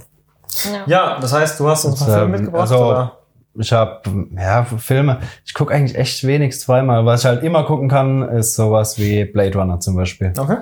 [0.65, 0.83] Ja.
[0.87, 3.17] Ja, das heißt, du hast uns ein paar Filme mitgebracht, also- oder?
[3.59, 4.01] Ich habe
[4.35, 5.19] ja Filme.
[5.45, 7.05] Ich gucke eigentlich echt wenig zweimal.
[7.05, 10.33] Was ich halt immer gucken kann, ist sowas wie Blade Runner zum Beispiel.
[10.37, 10.57] Okay.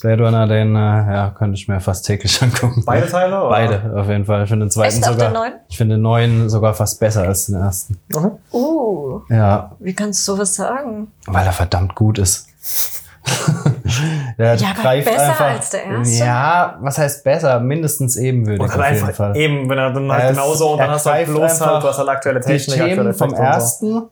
[0.00, 2.82] Blade Runner, den äh, ja könnte ich mir fast täglich angucken.
[2.86, 3.48] Beide Teile, oder?
[3.50, 4.44] Beide auf jeden Fall.
[4.44, 5.28] Ich finde den zweiten Echt auf sogar.
[5.30, 5.52] den neuen?
[5.68, 7.98] Ich finde den neuen sogar fast besser als den ersten.
[8.14, 8.30] Okay.
[8.52, 11.08] Uh, Ja, wie kannst du sowas sagen?
[11.26, 12.46] weil er verdammt gut ist.
[14.38, 16.14] Der Ja, aber besser als der erste?
[16.24, 17.60] Ja, was heißt besser?
[17.60, 19.36] Mindestens ebenwürdig Und auf halt jeden einfach Fall.
[19.36, 21.50] eben, wenn er dann halt Er ist- genauso und dann hast du halt greift bloß
[21.52, 23.42] einfach halt, du hast halt aktuelle die Technik, aktuelle Themen vom und so.
[23.42, 24.02] ersten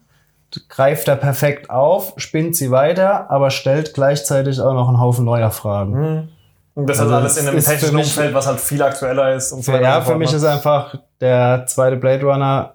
[0.69, 5.51] greift er perfekt auf, spinnt sie weiter, aber stellt gleichzeitig auch noch einen Haufen neuer
[5.51, 5.93] Fragen.
[5.93, 6.29] Mhm.
[6.75, 9.35] Und das Also halt alles in einem ist technischen mich- Umfeld, was halt viel aktueller
[9.35, 9.53] ist.
[9.53, 10.37] Und so weiter ja, und so für mich ne?
[10.37, 12.75] ist einfach der zweite Blade Runner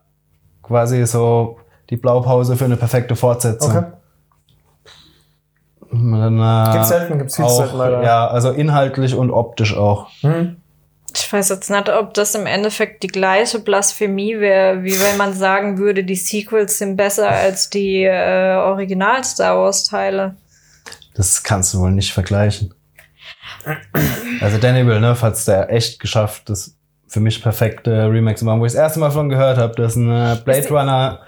[0.63, 1.57] quasi so
[1.89, 3.77] die Blaupause für eine perfekte Fortsetzung.
[3.77, 3.85] Okay.
[5.91, 8.03] Dann, äh, Gibt's selten, gibt's viel auch, selten leider.
[8.03, 10.07] Ja, also inhaltlich und optisch auch.
[10.21, 10.57] Mhm.
[11.13, 15.33] Ich weiß jetzt nicht, ob das im Endeffekt die gleiche Blasphemie wäre, wie wenn man
[15.33, 20.35] sagen würde, die Sequels sind besser als die äh, Original-Star Wars-Teile.
[21.13, 22.73] Das kannst du wohl nicht vergleichen.
[24.39, 26.75] Also Danny Villeneuve hat es da echt geschafft, das
[27.07, 28.61] für mich perfekte Remake zu machen.
[28.61, 31.19] Wo ich das erste Mal von gehört habe, dass ein äh, Blade Runner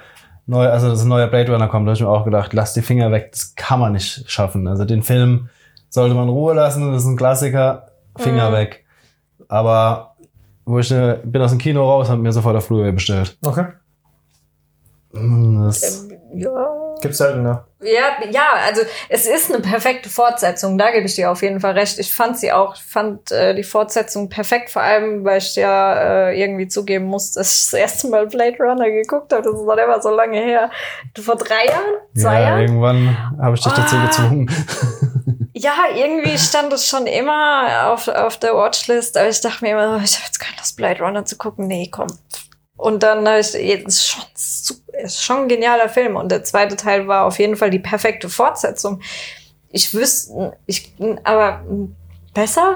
[0.46, 2.74] neu, also dass ein neuer Blade Runner kommt, da habe ich mir auch gedacht, lass
[2.74, 4.68] die Finger weg, das kann man nicht schaffen.
[4.68, 5.50] Also den Film
[5.90, 8.54] sollte man in Ruhe lassen, das ist ein Klassiker, Finger Mhm.
[8.54, 8.86] weg.
[9.48, 10.16] Aber
[10.66, 13.38] wo ich äh, bin aus dem Kino raus, habe mir sofort auf Blu-ray bestellt.
[13.46, 13.66] Okay.
[15.12, 16.50] Das, Ja.
[17.02, 17.64] Gibt's selten, ne?
[17.84, 21.74] Ja, ja, also es ist eine perfekte Fortsetzung, da gebe ich dir auf jeden Fall
[21.74, 22.00] recht.
[22.00, 26.40] Ich fand sie auch, fand äh, die Fortsetzung perfekt, vor allem, weil ich ja äh,
[26.40, 29.44] irgendwie zugeben muss, dass ich das erste Mal Blade Runner geguckt habe.
[29.44, 30.70] Das ist noch immer so lange her.
[31.22, 31.96] Vor drei Jahren?
[32.16, 32.62] Zwei ja, Jahren?
[32.62, 34.06] irgendwann habe ich dich dazu Ah.
[34.06, 34.50] gezwungen.
[35.56, 40.02] Ja, irgendwie stand es schon immer auf, auf der Watchlist, aber ich dachte mir immer,
[40.04, 41.68] ich habe jetzt keine Lust, Blade Runner zu gucken.
[41.68, 42.08] Nee, komm.
[42.78, 44.24] Und dann habe ich, jetzt ist schon,
[45.04, 46.16] ist schon ein genialer Film.
[46.16, 49.00] Und der zweite Teil war auf jeden Fall die perfekte Fortsetzung.
[49.70, 51.62] Ich wüsste, ich, aber
[52.34, 52.76] besser?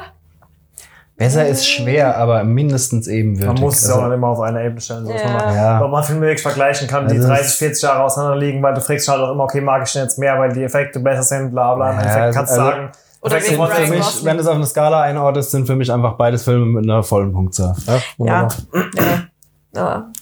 [1.15, 3.53] Besser ist schwer, aber mindestens ebenwürdig.
[3.55, 5.05] Man muss es Also- auch nicht immer auf eine Ebene stellen.
[5.07, 5.33] So dass Ja.
[5.33, 5.81] man, Ja.
[5.83, 8.75] Ob man Filme wirklich vergleichen kann, die Also 30, es- 40 Jahre auseinander liegen, weil
[8.75, 11.23] du fragst halt auch immer, okay, mag ich denn jetzt mehr, weil die Effekte besser
[11.23, 11.89] sind, bla bla.
[11.89, 14.47] Im Ja, Endeffekt also- kannst du also- sagen, Oder sind für mich, wenn du es
[14.47, 17.75] auf eine Skala einordnest, sind für mich einfach beides Filme mit einer vollen Punktzahl.
[17.87, 18.47] Ja, ja.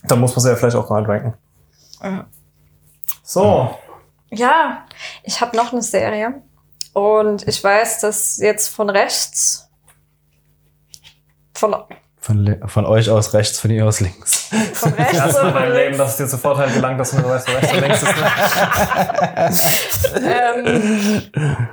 [0.07, 1.33] Da muss man sie ja vielleicht auch rein ranken.
[2.03, 2.25] Ja.
[3.23, 3.77] So,
[4.31, 4.85] Ja,
[5.23, 6.41] ich habe noch eine Serie.
[6.93, 9.69] Und ich weiß, dass jetzt von rechts,
[11.53, 11.75] von,
[12.19, 14.49] Von, von euch aus rechts, von ihr aus links.
[14.73, 17.29] von rechts, mal in deinem Leben, dass es dir zu Vorteil gelangt, dass du nur
[17.31, 18.15] weißt, wo rechts und links ist.
[20.21, 21.31] Ne?
[21.33, 21.67] ähm,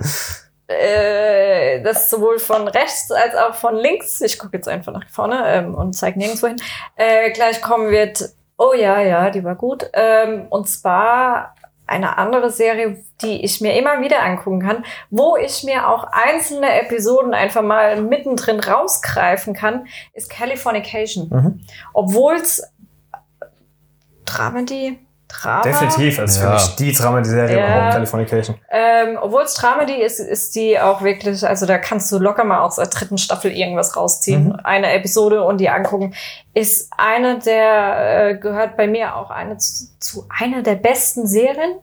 [0.73, 5.43] äh, das sowohl von rechts als auch von links, ich gucke jetzt einfach nach vorne
[5.47, 6.57] ähm, und zeige nirgendwo hin,
[6.97, 9.91] äh, gleich kommen wird, oh ja, ja, die war gut.
[9.93, 11.55] Ähm, und zwar
[11.87, 16.81] eine andere Serie, die ich mir immer wieder angucken kann, wo ich mir auch einzelne
[16.81, 21.29] Episoden einfach mal mittendrin rausgreifen kann, ist Californication.
[21.29, 21.61] Mhm.
[21.93, 22.63] Obwohl es
[24.25, 24.99] Dramedy,
[25.41, 26.49] Drama, Definitiv, das ist Ja.
[26.49, 27.67] für mich die Drama, die Serie Ja.
[27.67, 28.57] überhaupt, Californication.
[28.71, 32.61] Ähm, Obwohl es Dramedy ist, ist die auch wirklich, also da kannst du locker mal
[32.61, 34.49] aus der dritten Staffel irgendwas rausziehen.
[34.49, 34.57] Mhm.
[34.65, 36.15] Eine Episode und die angucken.
[36.55, 41.77] Ist eine der, äh, gehört bei mir auch eine zu, zu einer der besten Serien,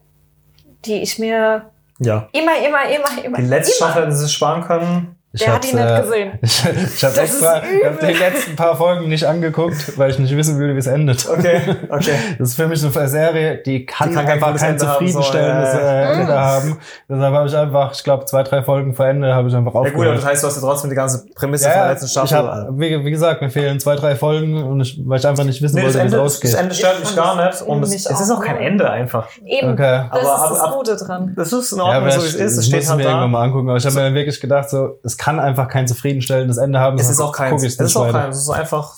[0.84, 2.28] die ich mir Ja.
[2.32, 3.88] immer, immer, immer, immer, Die letzte immer.
[3.90, 5.16] Staffel hätten sie sparen können.
[5.32, 6.30] Ich Der hat ihn nicht äh, gesehen.
[6.42, 10.18] Ich, ich habe Das extra ich hab die letzten paar Folgen nicht angeguckt, weil ich
[10.18, 11.28] nicht wissen will, wie es endet.
[11.28, 12.14] Okay, okay.
[12.38, 15.06] Das ist für mich eine Serie, die kann, Die kann kein einfach kein Ende haben,
[15.06, 16.02] so, zufriedenstellendes ja, ja.
[16.10, 16.78] äh, Ende haben.
[17.08, 19.80] Deshalb habe ich einfach, ich glaube, zwei, drei Folgen vor Ende habe ich einfach Ja
[19.80, 20.18] gut, aber aufgehört.
[20.18, 22.10] das heißt, du hast ja trotzdem die ganze Prämisse Ja, von der ja, letzten ich
[22.12, 22.36] Staffel.
[22.38, 25.62] hab, wie, wie gesagt, mir fehlen zwei, drei Folgen, und ich, weil ich einfach nicht
[25.62, 26.54] wissen nee, das wollte, wie es Ende, das ausgeht.
[26.54, 27.68] Ende stört Ich mich gar das nicht.
[27.70, 28.56] Und es, es ist auch kein.
[28.56, 29.28] Ende einfach.
[29.46, 30.06] Eben, Okay.
[30.12, 31.32] das Aber ist das Gute dran.
[31.36, 32.52] Das ist in Ja, Ordnung, aber so wie ich, es ist.
[32.56, 33.10] Es ich steht muss halt mir da.
[33.10, 33.68] irgendwann mal angucken.
[33.68, 36.98] Aber ich habe mir dann wirklich gedacht, so, es kann einfach kein zufriedenstellendes Ende haben.
[36.98, 38.94] Es ist auch kein, es ist auch kein, es ist einfach,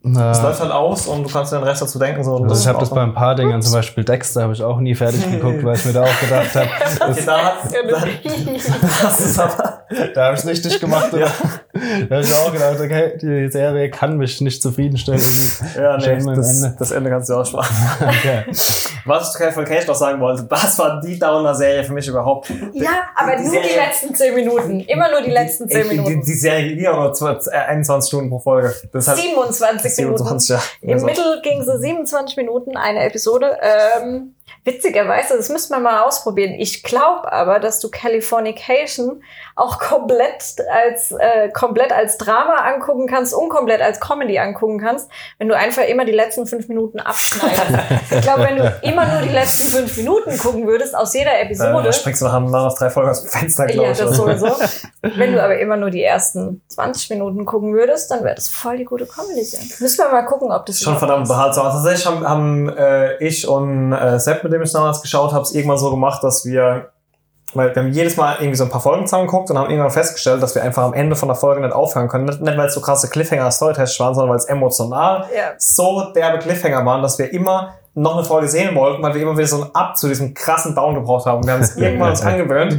[0.00, 2.24] Na, es läuft halt aus und du kannst dir den Rest dazu denken.
[2.24, 4.80] So, also ich habe das bei ein paar Dingen, zum Beispiel Dexter, habe ich auch
[4.80, 6.66] nie fertig geguckt, weil ich mir da auch gedacht habe,
[7.10, 9.69] Okay, da hat, da, das ist aber,
[10.14, 11.12] da habe ich es richtig gemacht.
[11.12, 11.30] Ja.
[12.08, 15.20] Da habe ich auch gedacht, okay, die Serie kann mich nicht zufriedenstellen.
[15.76, 16.76] Ja, nee, das, Ende.
[16.78, 17.66] das Ende kannst du auch sparen.
[18.00, 18.44] Okay.
[19.04, 22.50] Was ich zu Californication noch sagen wollte, das war die Downer-Serie für mich überhaupt.
[22.72, 24.80] Ja, aber Die nur die Serie- letzten zehn Minuten.
[24.80, 26.22] Immer nur die letzten zehn Die, die, Minuten.
[26.26, 28.74] die Serie ging auch nur 20, äh, 21 Stunden pro Folge.
[28.92, 30.18] Das ist halt 27 Minuten.
[30.18, 30.62] 27, ja.
[30.82, 33.56] Im Also, Mittel ging sie 27 Minuten eine Episode.
[33.62, 34.34] Ähm,
[34.64, 36.54] witzigerweise, das müssten wir mal ausprobieren.
[36.54, 39.22] Ich glaube aber, dass du Californication
[39.56, 45.08] auch komplett als äh, komplett als Drama angucken kannst und komplett als Comedy angucken kannst,
[45.38, 47.78] wenn du einfach immer die letzten fünf Minuten abschneidest.
[48.10, 51.42] ich glaube, wenn du immer nur die letzten fünf Minuten gucken würdest aus jeder äh,
[51.42, 53.98] Episode, da springst du nach, nach drei Folgen aus dem Fenster, glaube ja, ich.
[53.98, 54.48] das sowieso.
[55.02, 58.76] Wenn du aber immer nur die ersten 20 Minuten gucken würdest, dann wäre das voll
[58.76, 59.68] die gute Comedy sein.
[59.80, 61.66] Müssen wir mal gucken, ob das Schon verdammt behaltsam.
[61.66, 65.42] Also tatsächlich haben, haben äh, ich und äh, Sepp, mit dem ich damals geschaut habe,
[65.42, 66.90] es irgendwann so gemacht, dass wir,
[67.54, 70.42] weil wir haben jedes Mal irgendwie so ein paar Folgen zusammengeguckt und haben irgendwann festgestellt,
[70.42, 72.24] dass wir einfach am Ende von der Folge nicht aufhören können.
[72.26, 75.52] Nicht, nicht weil es so krasse Cliffhanger Storytest waren, sondern weil es emotional Ja.
[75.58, 79.36] so derbe Cliffhanger waren, dass wir immer noch eine Folge sehen wollten, weil wir immer
[79.36, 81.44] wieder so ein Ab zu diesem krassen Down gebraucht haben.
[81.44, 82.78] Wir haben es irgendwann uns angewöhnt,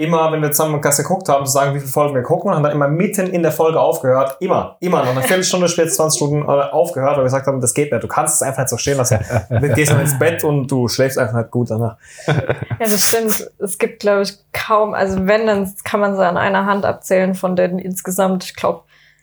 [0.00, 2.50] immer, wenn wir zusammen im Kasse geguckt haben, zu sagen, wie viele Folgen wir gucken
[2.50, 4.36] und haben dann immer mitten in der Folge aufgehört.
[4.40, 5.04] Immer, immer.
[5.04, 8.02] Noch eine Viertelstunde später, 20 Stunden äh, aufgehört, weil wir gesagt haben, das geht nicht.
[8.02, 9.18] Du kannst es einfach nicht so stehen lassen.
[9.50, 11.96] Du gehst dann ins Bett und du schläfst einfach nicht gut danach.
[12.26, 12.34] Ja,
[12.78, 13.50] das stimmt.
[13.58, 17.34] Es gibt, glaube ich, kaum, also wenn, dann kann man sie an einer Hand abzählen
[17.34, 18.82] von den insgesamt, ich glaube,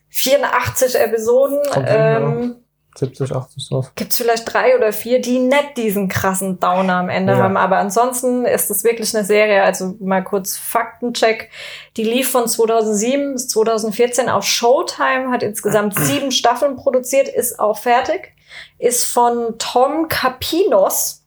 [0.09, 1.59] 84 Episoden.
[1.71, 2.55] Kommt hin, Ähm,
[2.97, 3.91] 70, 80 sowas.
[3.95, 7.39] Gibt es vielleicht drei oder vier, die nicht diesen krassen Downer am Ende Ja.
[7.39, 7.55] haben.
[7.57, 11.49] Aber ansonsten ist es wirklich eine Serie, also mal kurz Faktencheck.
[11.95, 17.77] Die lief von 2007 bis 2014 auf Showtime, hat insgesamt sieben Staffeln produziert, ist auch
[17.77, 18.33] fertig.
[18.79, 21.23] Ist von Tom Capinos.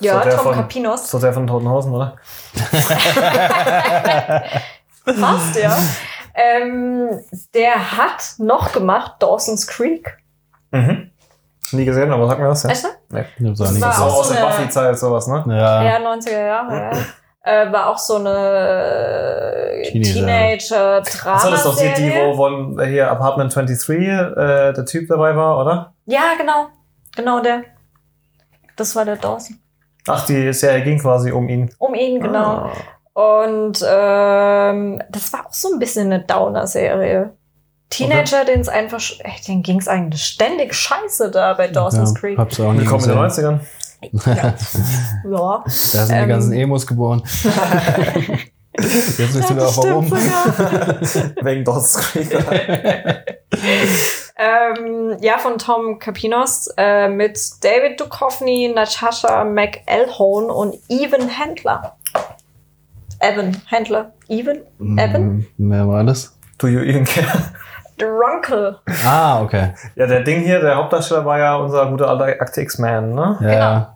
[0.00, 1.10] Ja, So Tom von- Capinos.
[1.10, 2.16] So der von Toten Hosen, oder?
[5.04, 5.76] Fast, ja.
[6.34, 7.20] Ähm,
[7.54, 10.16] der hat noch gemacht Dawson's Creek.
[10.72, 11.10] Mhm.
[11.72, 12.70] Nie gesehen, aber sag mir was, ja.
[12.70, 12.88] Du?
[13.10, 13.24] Nee.
[13.38, 15.44] Ich hab's auch nie war So aus so der eine- Buffy-Zeit, sowas, ne?
[15.48, 15.82] Ja.
[15.82, 16.90] Ja, 90er Jahre, ja.
[17.46, 20.12] Äh, war auch so eine Teenager.
[20.14, 21.36] Teenager-Drama.
[21.36, 25.36] Achso, das ist doch die, wo von äh, hier Apartment 23 äh, der Typ dabei
[25.36, 25.92] war, oder?
[26.06, 26.68] Ja, genau.
[27.14, 27.62] Genau der.
[28.76, 29.58] Das war der Dawson.
[30.08, 31.70] Ach, die Serie ging quasi um ihn.
[31.78, 32.44] Um ihn, genau.
[32.44, 32.72] Ah.
[33.14, 37.32] Und ähm, das war auch so ein bisschen eine Downer-Serie.
[37.88, 39.00] Teenager, denen es einfach,
[39.46, 42.38] denen ging es eigentlich ständig scheiße da bei Dawson's ja, Creek.
[42.38, 43.60] Hab's auch nie Willkommen in den gesehen.
[43.60, 44.34] 90ern.
[44.34, 44.54] Ja.
[45.64, 46.22] Da sind Ähm.
[46.24, 47.22] die ganzen Emos geboren.
[48.76, 50.10] Jetzt wissen wir auch warum.
[51.42, 52.36] Wegen Dawson's Creek.
[54.36, 61.96] Ähm, ja, von Tom Capinos äh, mit David Duchovny, Natasha McElhone und Evan Handler.
[63.20, 64.12] Evan Handler.
[64.28, 64.58] Evan?
[64.98, 65.22] Evan?
[65.26, 65.46] Mhm.
[65.58, 66.36] Wer war das?
[66.58, 67.26] Do you even care?
[67.98, 68.78] Drunkel.
[69.04, 69.72] Ah, okay.
[69.94, 73.38] Ja, der Ding hier, der Hauptdarsteller war ja unser guter alter Akte X-Man, ne?
[73.40, 73.86] Ja, Genau.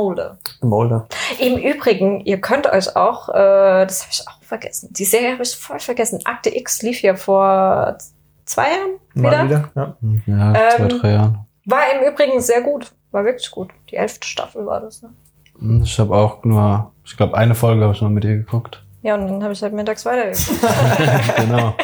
[0.00, 0.38] Molde.
[0.60, 1.06] Molder.
[1.38, 5.42] Im Übrigen, ihr könnt euch auch, äh, das habe ich auch vergessen, die Serie habe
[5.42, 6.20] ich voll vergessen.
[6.26, 7.96] Akte X lief ja vor
[8.44, 9.30] zwei Jahren wieder.
[9.30, 9.96] Mal wieder, ja.
[10.26, 11.46] Ja, zwei, Ähm, drei Jahren.
[11.64, 12.92] War im Übrigen sehr gut.
[13.12, 13.70] War wirklich gut.
[13.90, 15.00] Die elfte Staffel war das.
[15.02, 15.80] Ne?
[15.82, 18.82] Ich habe auch nur, ich glaube, eine Folge habe ich noch mit dir geguckt.
[19.02, 21.36] Ja, und dann habe ich halt mittags weitergeguckt.
[21.36, 21.74] genau.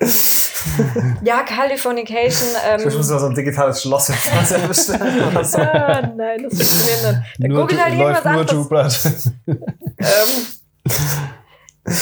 [1.22, 2.48] ja, Californication.
[2.78, 5.28] Ich muss Ähm, mal so ein digitales Schloss im Fernseher bestellen.
[5.30, 5.58] oder so.
[5.58, 7.38] ah, nein, das funktioniert nicht.
[7.38, 8.50] Da Nur, googelt halt irgendwas nur anderes.
[8.50, 9.56] True Blood.
[9.98, 10.46] Ähm,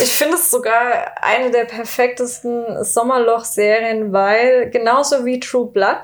[0.01, 6.03] ich finde es sogar eine der perfektesten Sommerloch-Serien, weil genauso wie True Blood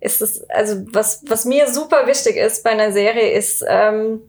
[0.00, 4.20] ist es, also was, was mir super wichtig ist bei einer Serie, ist ähm,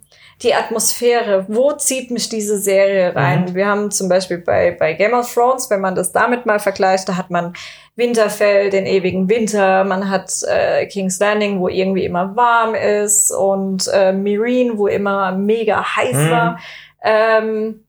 [0.43, 1.45] die Atmosphäre.
[1.47, 3.55] Wo zieht mich diese Serie rein?
[3.55, 7.09] Wir haben zum Beispiel bei, bei Game of Thrones, wenn man das damit mal vergleicht,
[7.09, 7.53] da hat man
[7.95, 13.87] Winterfell, den ewigen Winter, man hat äh, King's Landing, wo irgendwie immer warm ist und
[13.91, 16.29] äh, Meereen, wo immer mega heiß Mhm.
[16.29, 16.59] war.
[17.01, 17.83] Ähm,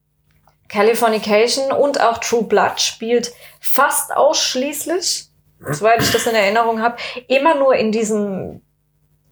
[0.69, 5.29] Californication und auch True Blood spielt fast ausschließlich,
[5.71, 8.63] soweit ich das in Erinnerung habe, immer nur in diesem,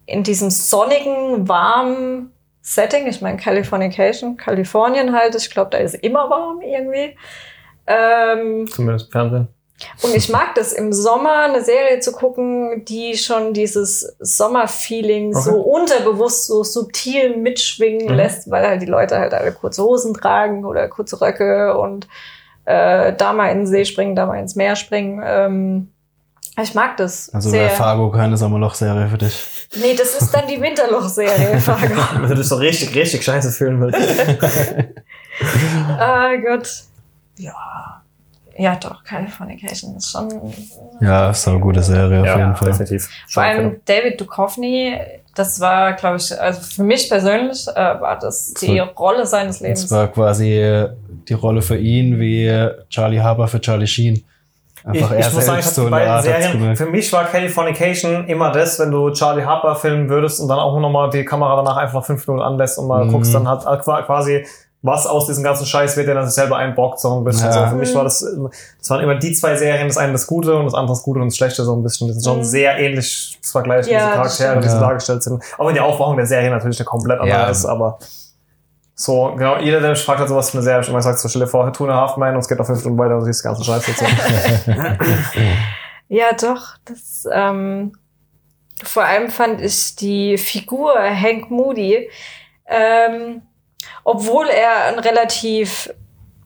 [0.05, 2.33] in diesem sonnigen, warmen
[2.69, 3.07] Setting.
[3.07, 7.17] Ich meine, Californication, Kalifornien halt, ich glaube, da ist immer warm irgendwie.
[7.87, 9.47] Ähm, Zumindest Fernsehen.
[10.03, 15.45] und ich mag das im Sommer, eine Serie zu gucken, die schon dieses Sommerfeeling Okay.
[15.45, 18.15] so unterbewusst, so subtil mitschwingen Mhm.
[18.15, 22.09] lässt, weil halt die Leute halt alle kurze Hosen tragen oder kurze Röcke und
[22.65, 25.23] äh, da mal in den See springen, da mal ins Meer springen.
[25.25, 25.93] Ähm,
[26.61, 27.61] ich mag das Also sehr.
[27.67, 29.56] wäre Fargo keine Sommerloch-Serie für dich.
[29.75, 31.95] Nee, das ist dann die Winterloch-Serie, Fargo.
[32.21, 33.99] Wenn du dich so richtig, richtig scheiße fühlen willst.
[35.99, 36.69] Ah Gott.
[37.39, 38.03] Ja.
[38.59, 40.29] Ja, doch, Californication ist schon
[41.03, 42.69] Ja, ist eine gute Serie auf jeden Fall.
[42.71, 43.09] definitiv.
[43.29, 44.97] Vor allem David Duchovny,
[45.35, 49.57] das war, glaube ich, also für mich persönlich äh, war das die war- Rolle seines
[49.59, 49.91] Das Lebens.
[49.91, 50.89] war quasi äh,
[51.29, 52.49] die Rolle für ihn wie
[52.89, 54.25] Charlie Harper für Charlie Sheen.
[54.93, 58.53] Ich, Einfach ich muss sagen, ich hab die beiden Serien, für mich war Californication immer
[58.53, 62.05] das, wenn du Charlie Harper filmen würdest und dann auch nochmal die Kamera danach einfach
[62.05, 63.13] fünf Minuten anlässt und mal Mhm.
[63.13, 64.47] guckst, dann hat qua- quasi
[64.83, 67.47] was aus diesem ganzen Scheiß wird, der dann sich selber einbockt, so ein bisschen.
[67.47, 67.65] Ja.
[67.65, 68.25] So, für mich war das,
[68.79, 71.19] das waren immer die zwei Serien, das eine das Gute und das andere das Gute
[71.19, 72.07] und das Schlechte, so ein bisschen.
[72.07, 72.45] Das ist schon Mhm.
[72.45, 74.65] sehr ähnlich zu vergleichen, Ja, diese Charaktere, stimmt.
[74.65, 74.81] wie sie Ja.
[74.81, 75.43] dargestellt sind.
[75.59, 77.47] Auch wenn die Aufmachung der Serie natürlich eine komplett andere Ja.
[77.49, 77.99] ist, aber
[78.99, 81.29] so, genau, jeder, der mich fragt, hat sowas für eine Serie, ich immer gesagt, so
[81.29, 83.65] stell vor, Tuna Halfman und es geht noch fünf Stunden weiter und siehst den ganzen
[83.65, 84.05] Scheiß dazu.
[86.09, 86.77] Ja, doch.
[86.85, 87.93] Das, ähm,
[88.83, 92.09] vor allem fand ich die Figur Hank Moody,
[92.67, 93.43] ähm,
[94.05, 95.93] obwohl er ein relativ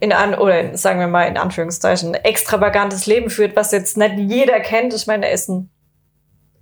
[0.01, 4.61] in an oder sagen wir mal in Anführungszeichen extravagantes Leben führt, was jetzt nicht jeder
[4.61, 4.95] kennt.
[4.95, 5.70] Ich meine, er ist ein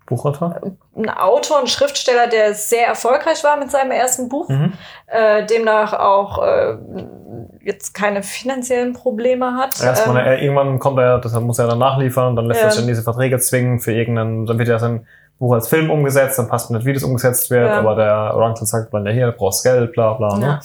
[0.08, 0.58] Buchautor?
[0.96, 4.72] ein Autor, ein Schriftsteller, der sehr erfolgreich war mit seinem ersten Buch, Mhm.
[5.06, 6.76] äh, demnach auch äh,
[7.62, 9.80] jetzt keine finanziellen Probleme hat.
[9.82, 12.72] Erst Ähm, er, irgendwann kommt er, deshalb muss er dann nachliefern dann lässt er Ja.
[12.72, 15.06] sich in diese Verträge zwingen für irgendeinen, dann wird ja sein
[15.38, 17.78] Buch als Film umgesetzt, dann passt nicht, wie das umgesetzt wird, Ja.
[17.78, 20.36] aber der Orankel sagt dann ja hier, du brauchst Geld, bla bla.
[20.36, 20.46] Ne?
[20.46, 20.60] Ja.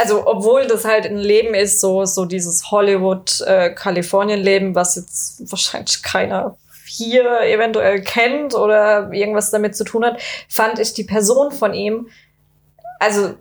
[0.00, 6.56] Also, obwohl das halt ein Leben ist, so, so dieses Hollywood-Kalifornien-Leben, was jetzt wahrscheinlich keiner
[6.94, 12.08] hier eventuell kennt oder irgendwas damit zu tun hat, fand ich die Person von ihm,
[13.00, 13.34] also,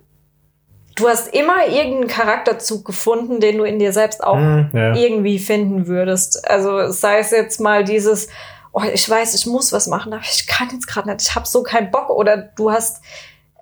[0.96, 4.94] du hast immer irgendeinen Charakterzug gefunden, den du in dir selbst auch Hm, ja.
[4.96, 6.48] irgendwie finden würdest.
[6.50, 8.28] Also sei es jetzt mal dieses,
[8.74, 11.48] oh, ich weiß, ich muss was machen, aber ich kann jetzt gerade nicht, ich habe
[11.48, 12.10] so keinen Bock.
[12.10, 13.02] Oder du hast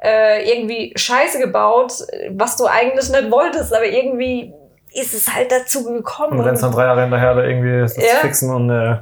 [0.03, 1.93] äh, irgendwie Scheiße gebaut,
[2.31, 4.53] was du eigentlich nicht wolltest, aber irgendwie
[4.93, 6.39] ist es halt dazu gekommen.
[6.39, 8.19] Und rennst dann drei Jahre hinterher, da irgendwie das Ja.
[8.21, 8.97] fixen und äh,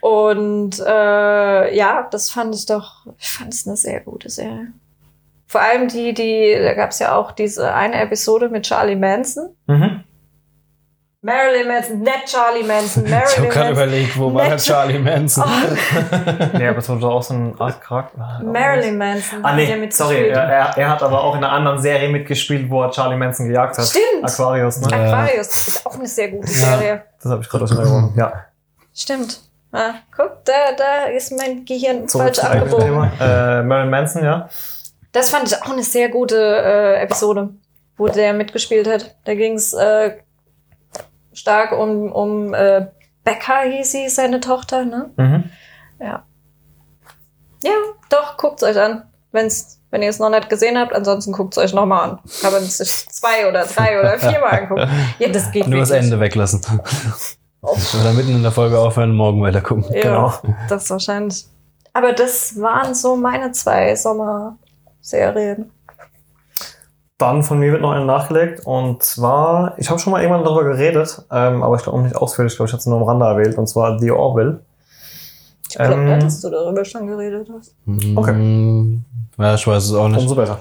[0.00, 4.68] Und äh, ja, das fand ich doch, ich fand es eine sehr gute Serie.
[5.46, 9.50] Vor allem die, die, da gab es ja auch diese eine Episode mit Charlie Manson.
[9.66, 10.04] mhm.
[11.24, 13.72] Marilyn Manson, nicht Charlie Manson, Ich habe Marilyn gerade Manson.
[13.72, 15.44] überlegt, wo war der Charlie Manson?
[16.54, 18.40] Nee, aber das war doch auch so ein Art Charakter.
[18.44, 19.38] Marilyn Manson.
[19.44, 19.94] Ah hat ja nee, mitgespielt.
[19.94, 23.46] sorry, er, er, hat aber auch in einer anderen Serie mitgespielt, wo er Charlie Manson
[23.46, 23.84] gejagt hat.
[23.84, 24.24] Stimmt.
[24.24, 24.88] Aquarius, ne?
[24.90, 25.04] Ja.
[25.04, 27.04] Aquarius ist auch eine sehr gute Serie.
[27.22, 28.14] Das habe ich gerade aus Erinnerung.
[28.16, 28.46] Ja.
[28.94, 29.40] Stimmt.
[29.72, 33.10] Ah, guck, da, da ist mein Gehirn Zurück falsch abgebogen.
[33.20, 34.48] Äh, Marilyn Manson, ja.
[35.12, 37.50] Das fand ich auch eine sehr gute äh, Episode,
[37.96, 39.16] wo der mitgespielt hat.
[39.24, 40.18] Da ging es äh,
[41.32, 42.86] stark um, um äh,
[43.24, 45.10] Becca, hieß sie, seine Tochter, ne?
[45.16, 45.44] Mhm.
[47.62, 47.70] Ja,
[48.10, 49.04] doch, guckt's euch an.
[49.30, 52.18] Wenn's, wenn ihr es noch nicht gesehen habt, ansonsten guckt's euch nochmal an.
[52.40, 54.88] Kann man sich zwei oder drei oder viermal angucken.
[55.18, 56.04] Ja, das geht Nur das wirklich.
[56.04, 56.60] Ende weglassen.
[57.62, 59.84] Oder mitten in der Folge aufhören und morgen weiter gucken.
[59.94, 60.32] Ja, Genau.
[60.68, 61.46] das wahrscheinlich.
[61.92, 65.70] Aber das waren so meine zwei Sommerserien.
[67.18, 70.64] Dann von mir wird noch eine nachgelegt und zwar, ich habe schon mal irgendwann darüber
[70.64, 73.26] geredet, ähm, aber ich glaube nicht ausführlich, ich glaube, ich hatte es nur am Rande
[73.26, 74.60] erwähnt, und zwar The Orville.
[75.68, 77.76] Ich glaube Ähm, nicht, dass du darüber schon geredet hast.
[78.16, 78.32] Okay.
[78.32, 79.04] Mm,
[79.38, 80.20] Ja, ich weiß es auch nicht.
[80.20, 80.58] Umso besser.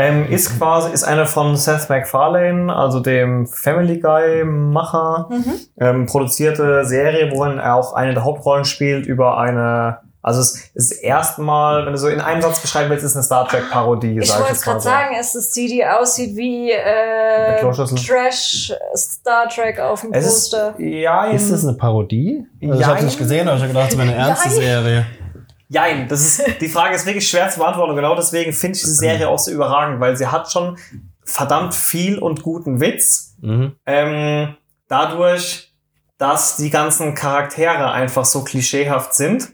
[0.00, 5.54] Ähm, ist quasi, ist eine von Seth MacFarlane, also dem Family Guy-Macher, Mhm.
[5.80, 10.92] ähm, produzierte Serie, worin er auch eine der Hauptrollen spielt über eine, also es ist
[11.02, 14.30] erstmal, wenn du so in einem Satz beschreiben willst, ist eine Star Trek Parodie, Ich
[14.38, 17.60] wollte gerade sagen, es ist die, die aussieht wie äh.
[17.60, 20.74] Trash Star Trek auf dem Es ist, Poster.
[20.78, 22.44] ja, Ist das eine Parodie?
[22.62, 23.04] Also ich habe Jein.
[23.06, 24.50] nicht gesehen, aber ich habe gedacht, es wäre eine ernste.
[24.50, 25.06] Serie.
[25.72, 27.90] Jein, das ist, die Frage ist wirklich schwer zu beantworten.
[27.90, 30.76] und Genau deswegen finde ich die Serie auch so überragend, weil sie hat schon
[31.24, 33.36] verdammt viel und guten Witz.
[33.40, 33.76] Mhm.
[33.86, 34.56] Ähm,
[34.88, 35.72] dadurch,
[36.18, 39.48] dass die ganzen Charaktere einfach so klischeehaft sind,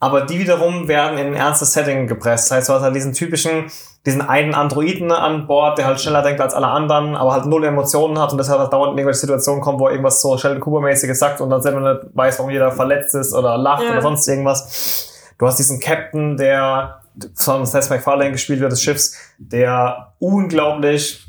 [0.00, 2.50] aber die wiederum werden in ein ernstes Setting gepresst.
[2.50, 3.64] Das heißt, du hast halt diesen typischen,
[4.06, 7.64] diesen einen Androiden an Bord, der halt schneller denkt als alle anderen, aber halt null
[7.64, 10.60] Emotionen hat und deshalb halt dauernd in irgendwelche Situationen kommt, wo er irgendwas so Sheldon
[10.60, 13.90] Cooper-mäßiges sagt und dann selber nicht weiß, warum jeder verletzt ist oder lacht Ja.
[13.90, 15.07] oder sonst irgendwas.
[15.38, 17.00] Du hast diesen Captain, der
[17.34, 21.24] von Seth MacFarlane gespielt wird, des Schiffs, der unglaublich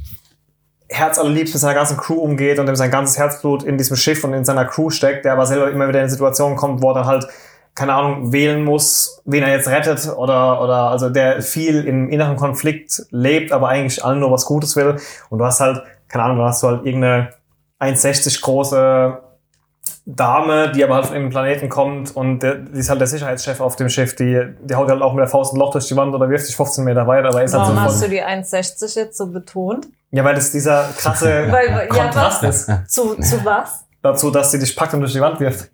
[0.89, 4.34] herzallerliebst mit seiner ganzen Crew umgeht und dem sein ganzes Herzblut in diesem Schiff und
[4.34, 7.06] in seiner Crew steckt, der aber selber immer wieder in Situationen kommt, wo er dann
[7.06, 7.27] halt,
[7.75, 12.36] keine Ahnung, wählen muss, wen er jetzt rettet oder, oder, also der viel im inneren
[12.36, 14.96] Konflikt lebt, aber eigentlich allen nur was Gutes will.
[15.29, 17.29] Und du hast halt, keine Ahnung, dann hast du halt irgendeine
[17.79, 19.19] 1,60 große
[20.16, 23.60] Dame, die aber halt von dem Planeten kommt und der, die ist halt der Sicherheitschef
[23.62, 25.96] auf dem Schiff, die, die haut halt auch mit der Faust ein Loch durch die
[25.96, 28.16] Wand oder wirft sich 15 Meter weit, aber ist halt so Warum hast voll, du
[28.16, 29.88] die 1,60 jetzt so betont?
[30.12, 32.68] Ja, weil das dieser krasse Weil, ja, Kontrast was?
[32.68, 33.86] ist Zu, zu was?
[34.02, 35.70] dazu, dass sie dich packt und durch die Wand wirft.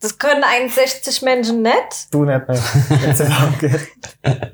[0.00, 2.12] Das können 1,60 Menschen nicht.
[2.12, 2.58] Du nicht, ne?
[2.88, 3.88] Wenn's geht.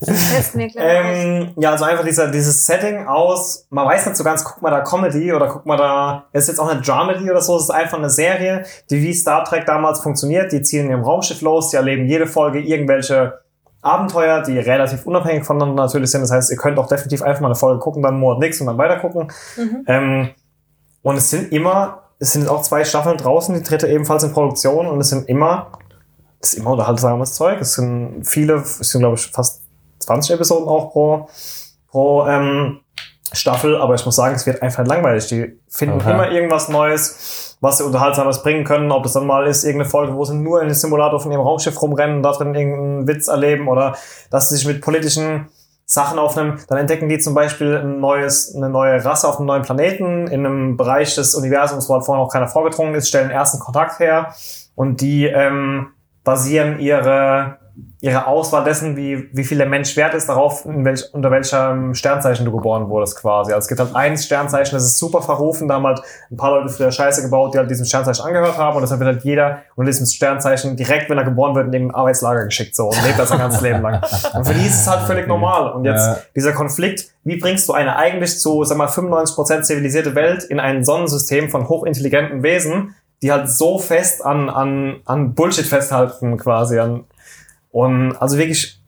[0.00, 4.42] Das mir ähm, ja, also einfach dieser, dieses Setting aus, man weiß nicht so ganz,
[4.42, 7.42] guck mal da Comedy oder guck mal da, es ist jetzt auch eine Dramedy oder
[7.42, 10.90] so, es ist einfach eine Serie, die wie Star Trek damals funktioniert, die ziehen in
[10.90, 13.40] ihrem Raumschiff los, die erleben jede Folge irgendwelche
[13.82, 16.22] Abenteuer, die relativ unabhängig voneinander natürlich sind.
[16.22, 18.66] Das heißt, ihr könnt auch definitiv einfach mal eine Folge gucken, dann Monat nichts und
[18.66, 19.30] dann weiter gucken.
[19.56, 19.84] Mhm.
[19.86, 20.30] Ähm,
[21.02, 24.86] und es sind immer, es sind auch zwei Staffeln draußen, die dritte ebenfalls in Produktion
[24.86, 25.72] und es sind immer,
[26.40, 27.60] es ist immer unterhaltsames Zeug.
[27.60, 29.62] Es sind viele, es sind glaube ich fast
[30.00, 31.28] 20 Episoden auch pro,
[31.90, 32.80] pro ähm,
[33.32, 35.26] Staffel, aber ich muss sagen, es wird einfach langweilig.
[35.28, 36.12] Die finden Okay.
[36.12, 38.92] immer irgendwas Neues, was sie unterhaltsames bringen können.
[38.92, 41.40] Ob das dann mal ist, irgendeine Folge, wo sie nur in den Simulator von ihrem
[41.42, 43.96] Raumschiff rumrennen und da drin irgendeinen Witz erleben oder
[44.30, 45.48] dass sie sich mit politischen
[45.86, 49.62] Sachen aufnehmen, dann entdecken die zum Beispiel ein neues, eine neue Rasse auf einem neuen
[49.62, 53.58] Planeten in einem Bereich des Universums, wo halt vorher noch keiner vorgedrungen ist, stellen ersten
[53.58, 54.34] Kontakt her
[54.74, 55.88] und die ähm,
[56.24, 57.58] basieren ihre,
[58.00, 61.94] ihre Auswahl dessen, wie, wie viel der Mensch wert ist, darauf, in welch, unter welchem
[61.94, 63.52] Sternzeichen du geboren wurdest quasi.
[63.52, 66.00] Also es gibt halt ein Sternzeichen, das ist super verrufen, da haben halt
[66.30, 69.14] ein paar Leute für Scheiße gebaut, die halt diesem Sternzeichen angehört haben und deshalb wird
[69.14, 72.88] halt jeder unter diesem Sternzeichen direkt, wenn er geboren wird, in irgendein Arbeitslager geschickt so
[72.88, 74.00] und lebt das sein ganzes Leben lang.
[74.34, 75.72] Und für die ist es halt völlig normal.
[75.72, 76.18] Und jetzt Ja.
[76.36, 80.84] dieser Konflikt, wie bringst du eine eigentlich zu, sag mal, 95% zivilisierte Welt in ein
[80.84, 86.78] Sonnensystem von hochintelligenten Wesen, die halt so fest an, an, an Bullshit festhalten quasi.
[86.78, 87.04] An,
[87.74, 88.80] und also wirklich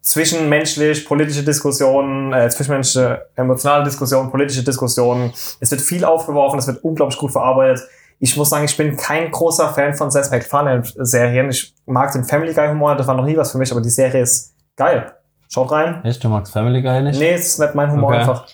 [0.00, 5.32] zwischenmenschlich, politische Diskussionen, äh, zwischenmenschliche emotionale Diskussionen, politische Diskussionen.
[5.60, 7.84] Es wird viel aufgeworfen, es wird unglaublich gut verarbeitet.
[8.18, 11.50] Ich muss sagen, ich bin kein großer Fan von Seth MacFarlane-Serien.
[11.50, 14.22] Ich mag den Family Guy-Humor, das war noch nie was für mich, aber die Serie
[14.22, 15.12] ist geil.
[15.48, 16.04] Schaut rein.
[16.04, 17.20] Echt, du magst Family Guy nicht?
[17.20, 18.18] Nee, es ist nicht mein Humor Okay.
[18.18, 18.46] einfach.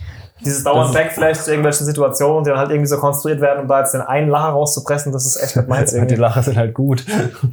[0.44, 3.68] Dieses dauernd Das- Backflash zu irgendwelchen Situationen, die dann halt irgendwie so konstruiert werden, um
[3.68, 6.14] da jetzt den einen Lacher rauszupressen, das ist echt nicht meins Die irgendwie.
[6.16, 7.04] Lacher sind halt gut.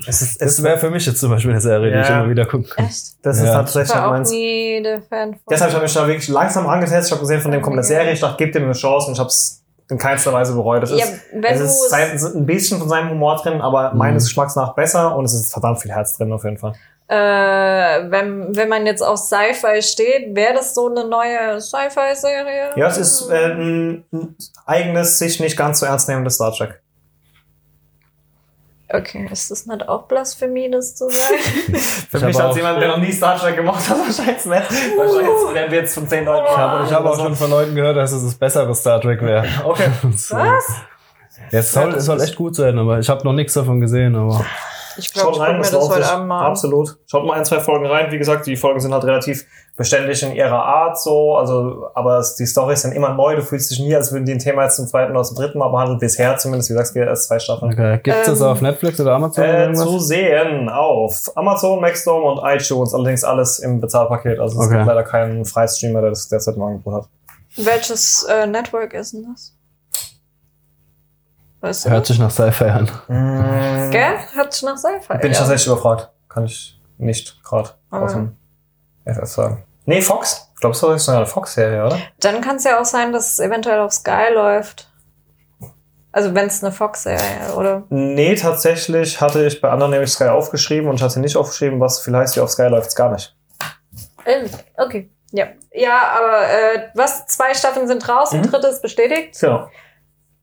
[0.08, 2.20] Es ist, Das es wäre für mich jetzt zum Beispiel eine Serie, die ich Ja.
[2.22, 2.86] immer wieder gucken kann.
[2.86, 3.14] Echt?
[3.26, 3.50] das ist Ja.
[3.50, 4.30] Ich tatsächlich nicht war auch meins.
[4.30, 5.40] nie der Fan von.
[5.50, 7.06] Deshalb habe ich mich da wirklich langsam angetestet.
[7.06, 8.12] Ich habe gesehen, von dem kommt eine Serie.
[8.14, 10.84] Ich dachte, gib dem eine Chance und ich habe es in keinster Weise bereut.
[10.84, 13.92] Es ja, ist, es ist sein, es ist ein bisschen von seinem Humor drin, aber
[13.92, 13.98] Mhm.
[14.00, 16.74] meines Geschmacks nach besser und es ist verdammt viel Herz drin auf jeden Fall.
[17.08, 17.16] äh,
[18.10, 22.70] wenn, wenn man jetzt auf Sci-Fi steht, wäre das so eine neue Sci-Fi-Serie?
[22.76, 26.82] Ja, es ist äh, ein, ein eigenes, sich nicht ganz so ernst nehmendes Star Trek.
[28.88, 31.40] Okay, ist das nicht auch Blasphemie, das zu sagen?
[32.10, 34.48] Für Ich mich als jemand, der noch nie Star Trek gemacht hat, wahrscheinlich nicht.
[34.48, 36.46] Wahrscheinlich werden wir jetzt von zehn Leuten.
[36.50, 39.22] Ich habe, ich habe auch schon von Leuten gehört, dass es das bessere Star Trek
[39.22, 39.46] wäre.
[39.64, 39.90] Okay.
[40.16, 40.36] So.
[40.36, 40.66] Was?
[41.52, 44.16] Ja, es soll, es soll echt gut sein, aber ich habe noch nichts davon gesehen,
[44.16, 44.46] aber
[44.98, 46.12] Ich glaube, ich gucke mir das lohnt heute sich.
[46.12, 46.46] Abend mal.
[46.46, 46.98] Absolut.
[47.06, 48.12] Schaut mal ein, zwei Folgen rein.
[48.12, 49.46] Wie gesagt, die Folgen sind halt relativ
[49.78, 53.36] beständig in ihrer Art so, also, aber es, die Storys sind immer neu.
[53.36, 55.58] Du fühlst dich nie, als würden die ein Thema jetzt zum zweiten oder zum dritten
[55.58, 56.00] Mal behandeln.
[56.00, 57.74] Bisher zumindest, wie gesagt, es geht erst zwei Staffeln.
[57.74, 58.00] okay.
[58.02, 62.39] Gibt es das Ähm, auf Netflix oder Amazon Äh, zu sehen auf Amazon, Maxdome und
[62.46, 62.93] iTunes.
[62.93, 64.39] Allerdings alles im Bezahlpaket.
[64.39, 64.76] Also es Okay.
[64.78, 67.10] gibt leider keinen Freistreamer, der das derzeit im Angebot hat.
[67.58, 69.54] Welches äh, Network ist denn das?
[71.66, 71.89] Weißt du?
[71.89, 72.91] Hört sich nach Sci-Fi an.
[73.07, 74.18] Mm, Gell?
[74.36, 75.18] Hört sich nach Sci-Fi.
[75.18, 76.09] Bin ich tatsächlich überfragt.
[76.30, 78.36] Kann ich nicht gerade Aber- aus dem
[79.05, 79.63] FF sagen.
[79.86, 80.51] Nee, Fox.
[80.53, 81.97] Ich glaube, das ist eine Fox-Serie, oder?
[82.20, 84.91] Dann kann es ja auch sein, dass es eventuell auf Sky läuft.
[86.11, 90.88] Also wenn es eine Fox-Serie oder Nee, tatsächlich hatte ich bei anderen nämlich Sky aufgeschrieben
[90.89, 93.36] und ich hatte nicht aufgeschrieben, was viel heißt, wie auf Sky läuft's gar nicht.
[94.78, 95.09] Okay.
[95.32, 95.47] Ja.
[95.74, 97.26] Ja, aber äh, was?
[97.28, 98.49] Zwei Staffeln sind draußen, Mhm.
[98.51, 99.70] dritte ist bestätigt, Genau.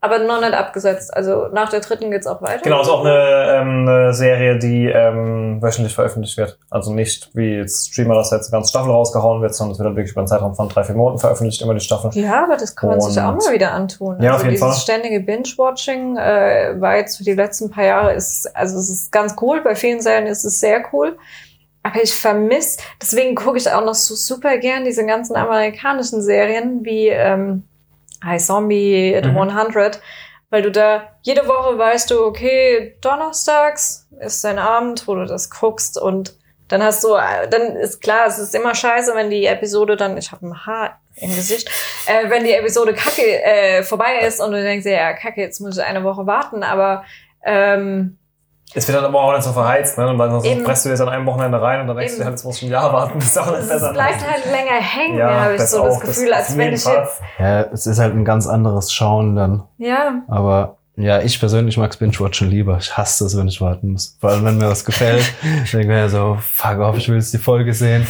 [0.05, 1.14] Aber noch nicht abgesetzt.
[1.14, 2.62] Also nach der dritten geht's auch weiter.
[2.64, 6.59] Genau, ist auch eine, ähm, eine Serie, die ähm, wöchentlich veröffentlicht wird.
[6.70, 9.86] Also nicht wie jetzt Streamer, dass jetzt eine ganze Staffel rausgehauen wird, sondern es wird
[9.86, 12.11] dann wirklich über einen Zeitraum von drei, vier Monaten veröffentlicht, immer die Staffel.
[12.14, 14.20] Ja, aber das kann man sich Und- auch mal wieder antun.
[14.20, 14.96] Ja, auf also jeden dieses Fall.
[14.96, 19.36] ständige Binge-Watching äh, war jetzt für die letzten paar Jahre ist, also es ist ganz
[19.40, 19.61] cool.
[19.62, 21.16] Bei vielen Serien ist es sehr cool.
[21.84, 26.84] aber ich vermisse, deswegen gucke ich auch noch so super gern diese ganzen amerikanischen Serien
[26.84, 27.62] wie ähm,
[28.22, 29.38] High Zombie, The Mhm.
[29.38, 30.00] 100,
[30.50, 35.50] weil du da jede Woche weißt du, okay, donnerstags ist dein Abend, wo du das
[35.50, 36.34] guckst und
[36.68, 37.08] dann hast du,
[37.50, 41.00] dann ist klar, es ist immer scheiße, wenn die Episode dann, ich habe ein Haar
[41.16, 41.68] im Gesicht,
[42.06, 45.76] äh, wenn die Episode kacke äh, vorbei ist und du denkst, ja, kacke, jetzt muss
[45.76, 47.04] ich eine Woche warten, aber
[47.44, 48.16] ähm,
[48.74, 50.08] Es wird dann aber auch nicht so verheizt, ne?
[50.08, 52.32] Und dann sonst presst du jetzt an einem Wochenende rein und dann denkst du halt,
[52.32, 53.92] jetzt musst du ein Jahr warten, bis auch nicht es besser.
[53.92, 56.56] bleibt halt länger hängen, Ja, habe ich das so auch, das das Gefühl, als auf
[56.56, 56.96] wenn ich Fall.
[56.96, 59.62] jetzt, Ja, es ist halt ein ganz anderes Schauen dann.
[59.78, 62.76] ja, Aber ja, ich persönlich mag's Binge-Watchen lieber.
[62.78, 64.16] Ich hasse es, wenn ich warten muss.
[64.20, 65.24] Vor allem, wenn mir was gefällt.
[65.42, 68.06] denke ich mir so, fuck off, ich will jetzt die Folge sehen.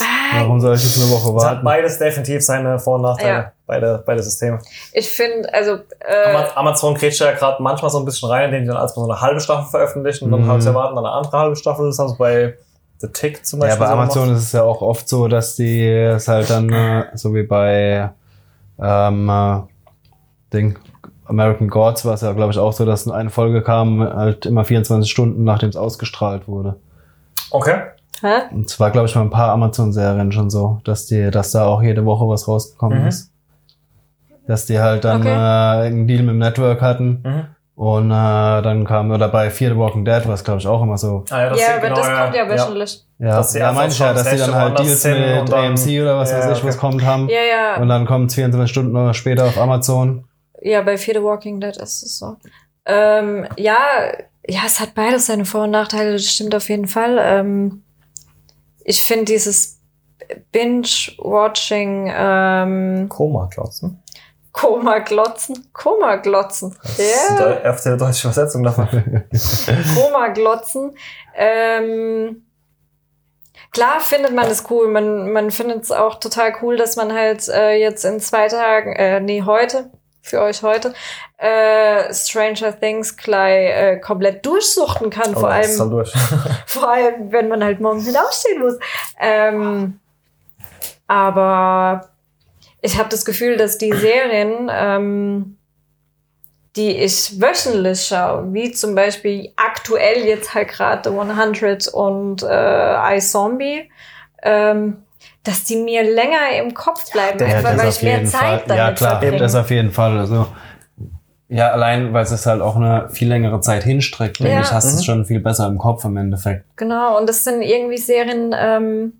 [0.00, 1.64] Ah, Warum soll ich jetzt eine Woche Es hat warten?
[1.64, 3.32] beides definitiv seine Vor- und Nachteile.
[3.32, 3.52] Ja.
[3.66, 4.60] Beide, beide Systeme.
[4.92, 8.62] ich finde, also, äh, Ama- Amazon grätscht ja gerade manchmal so ein bisschen rein, indem
[8.62, 10.48] die dann erstmal so eine halbe Staffel veröffentlichen und dann Mhm.
[10.48, 11.86] haben sie erwarten, dann eine andere halbe Staffel.
[11.86, 12.56] Das haben sie bei
[12.98, 13.80] The Tick zum Ja, Beispiel.
[13.80, 14.38] bei so Amazon gemacht.
[14.38, 18.10] ist es ja auch oft so, dass die es halt dann, äh, so wie bei
[18.80, 19.60] ähm, äh,
[20.52, 20.78] Ding,
[21.24, 24.64] American Gods war es ja, glaube ich, auch so, dass eine Folge kam, halt immer
[24.64, 26.76] 24 Stunden, nachdem es ausgestrahlt wurde.
[27.50, 27.80] Okay.
[28.22, 28.42] hä?
[28.52, 31.82] Und zwar, glaube ich, bei ein paar Amazon-Serien schon so, dass die, dass da auch
[31.82, 33.08] jede Woche was rausgekommen Mhm.
[33.08, 33.30] ist.
[34.46, 35.30] Dass die halt dann Okay.
[35.30, 37.22] äh, einen Deal mit dem Network hatten.
[37.24, 37.46] Mhm.
[37.74, 38.14] Und äh,
[38.62, 41.24] dann kam, oder bei Fear the Walking Dead war es, glaube ich, auch immer so.
[41.30, 43.04] Ah, ja, das ja, ist aber genau, das kommt ja wöchentlich.
[43.18, 46.00] Ja, da einfach meine ich ja, dass die dann halt Deals mit und dann- AMC
[46.00, 46.68] oder was Ja, weiß ich, okay.
[46.68, 47.28] was kommt haben.
[47.28, 50.24] Ja, ja, Und dann kommt 24 Stunden später auf Amazon.
[50.62, 52.36] ja, bei Fear the Walking Dead ist es so.
[52.86, 53.76] Ähm, ja,
[54.48, 57.18] ja, es hat beides seine Vor- und Nachteile, das stimmt auf jeden Fall.
[57.20, 57.82] Ähm,
[58.84, 59.80] ich finde dieses
[60.52, 63.98] Binge-Watching, ähm, Koma-Klotzen.
[64.56, 67.60] Koma-Glotzen, Koma-Glotzen, ja.
[67.62, 67.70] Ja.
[67.70, 68.88] Auf der deutsche Übersetzung davon.
[69.94, 70.96] Koma-Glotzen.
[71.34, 72.46] Ähm,
[73.70, 74.88] klar findet man es cool.
[74.88, 78.96] Man, man findet es auch total cool, dass man halt äh, jetzt in zwei Tagen,
[78.96, 79.90] äh, nee, heute,
[80.22, 80.94] für euch heute,
[81.36, 85.34] äh, Stranger Things gleich äh, komplett durchsuchten kann.
[85.34, 86.08] vor, das ist allem, halt
[86.66, 88.78] vor allem, wenn man halt morgens wieder aufstehen muss.
[89.20, 90.00] Ähm,
[91.06, 92.08] aber
[92.82, 95.56] ich habe das Gefühl, dass die Serien, ähm,
[96.76, 103.16] die ich wöchentlich schaue, wie zum Beispiel aktuell jetzt halt gerade The 100 und äh,
[103.16, 103.90] iZombie,
[104.42, 104.98] ähm,
[105.42, 108.62] dass die mir länger im Kopf bleiben, Ja, einfach weil ich mehr Zeit Fall.
[108.66, 109.38] damit Ja, klar, verbringe.
[109.38, 110.18] das auf jeden Fall.
[110.18, 110.46] Also,
[111.48, 114.60] ja, allein, weil es es halt auch eine viel längere Zeit hinstreckt, denke Ja.
[114.60, 114.98] ich, hast du Mhm.
[114.98, 116.64] es schon viel besser im Kopf im Endeffekt.
[116.76, 119.12] Genau, und das sind irgendwie Serien, ähm,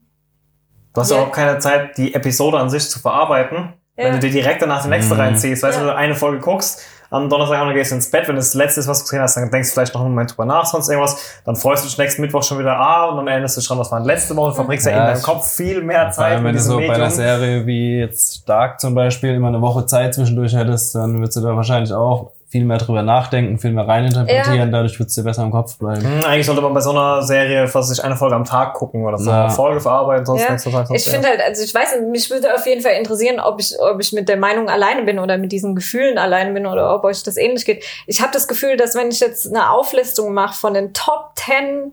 [0.97, 1.19] Du hast Ja.
[1.19, 3.75] auch keine Zeit, die Episode an sich zu verarbeiten.
[3.97, 4.13] Wenn Ja.
[4.15, 5.21] du dir direkt danach die nächste Mhm.
[5.21, 6.81] reinziehst, weißt du, wenn du eine Folge guckst,
[7.11, 9.51] am Donnerstagabend gehst du ins Bett, wenn das letzte ist, was du gesehen hast, dann
[9.51, 12.21] denkst du vielleicht noch einen Moment drüber nach, sonst irgendwas, dann freust du dich nächsten
[12.23, 14.49] Mittwoch schon wieder, ah, und dann erinnerst du dich dran, was war denn letzte Woche,
[14.51, 16.59] du verbringst ja, Ja, in deinem Kopf viel mehr Vor Zeit allem, mit wenn du
[16.59, 17.11] diesem so bei einer Medium.
[17.11, 21.43] Serie wie jetzt Dark zum Beispiel immer eine Woche Zeit zwischendurch hättest, dann würdest du
[21.43, 24.67] da wahrscheinlich auch viel mehr drüber nachdenken, viel mehr reininterpretieren, Ja.
[24.67, 26.03] dadurch wird es dir besser im Kopf bleiben.
[26.03, 29.05] Hm, eigentlich sollte man bei so einer Serie fast sich eine Folge am Tag gucken
[29.05, 29.29] oder so.
[29.31, 29.45] Ja.
[29.47, 30.53] Eine Folge verarbeiten, sonst Ja.
[30.53, 30.87] nächster Tag.
[30.87, 33.75] sonst Ich finde halt, also ich weiß, mich würde auf jeden Fall interessieren, ob ich,
[33.81, 37.03] ob ich mit der Meinung alleine bin oder mit diesen Gefühlen alleine bin oder ob
[37.03, 37.85] euch das ähnlich geht.
[38.07, 41.93] Ich habe das Gefühl, dass wenn ich jetzt eine Auflistung mache von den Top 10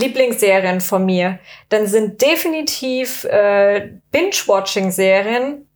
[0.00, 5.66] Lieblingsserien von mir, dann sind definitiv äh, Binge-Watching-Serien,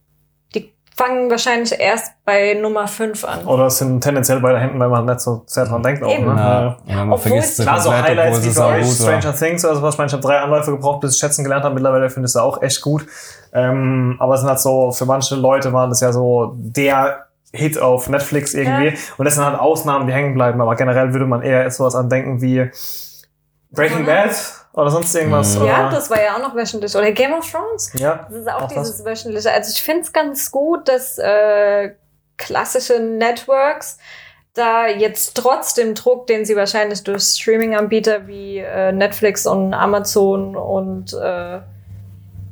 [0.96, 3.44] fangen wahrscheinlich erst bei Nummer 5 an.
[3.46, 6.02] Oder es sind tendenziell beide hinten, weil man nicht so sehr dran denkt.
[6.02, 6.26] Auch, Eben.
[6.26, 6.40] ne?
[6.40, 6.96] Ja, Ja.
[7.04, 8.82] man Obwohl vergisst Klar, so Highlights wie bei war.
[8.84, 9.94] Stranger Things oder sowas.
[9.94, 11.74] Ich meine, ich habe drei Anläufe gebraucht, bis ich schätzen gelernt habe.
[11.74, 13.06] Mittlerweile finde ich es auch echt gut.
[13.52, 17.78] Ähm, aber es sind halt so, für manche Leute waren das ja so der Hit
[17.80, 18.86] auf Netflix irgendwie.
[18.88, 18.92] Ja.
[19.18, 20.60] Und das sind halt Ausnahmen, die hängen bleiben.
[20.60, 22.70] Aber generell würde man eher sowas andenken wie
[23.70, 24.06] Breaking Mhm.
[24.06, 24.30] Bad
[24.76, 25.58] oder sonst irgendwas.
[25.58, 25.66] Mhm.
[25.66, 26.94] Ja, das war ja auch noch wöchentlich.
[26.94, 27.90] Oder Game of Thrones.
[27.94, 28.26] ja.
[28.28, 28.88] Das ist auch, Auch das.
[28.88, 29.50] dieses wöchentliche.
[29.50, 31.92] Also ich finde es ganz gut, dass äh,
[32.36, 33.98] klassische Networks
[34.52, 40.56] da jetzt trotz dem Druck, den sie wahrscheinlich durch Streaming-Anbieter wie äh, Netflix und Amazon
[40.56, 41.56] und äh,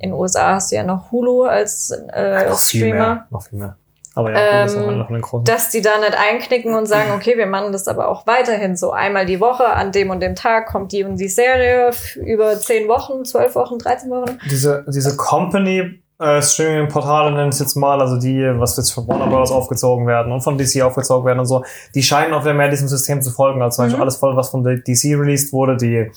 [0.00, 3.26] in den USA hast du ja noch Hulu als äh, noch viel Streamer, mehr.
[3.30, 3.76] Noch viel mehr.
[4.16, 5.48] Aber ja, das ist Ähm, noch noch ein Grund.
[5.48, 8.92] dass die da nicht einknicken und sagen, okay, wir machen das aber auch weiterhin so.
[8.92, 12.86] Einmal die Woche, an dem und dem Tag kommt die und die Serie über zehn
[12.88, 14.38] Wochen, zwölf Wochen, 13 Wochen.
[14.50, 19.26] diese, diese Company äh, Streaming-Portale nennen es jetzt mal, also die, was jetzt von Warner
[19.26, 19.50] Bros.
[19.50, 21.64] aufgezogen werden und von DC aufgezogen werden und so,
[21.96, 23.60] die scheinen auch wieder mehr diesem System zu folgen.
[23.62, 24.02] Also zum Beispiel Mhm.
[24.02, 26.12] alles voll, was von DC released wurde, die,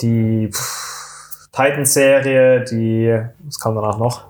[0.00, 0.50] die
[1.52, 4.24] Titan-Serie, die, was kam danach noch?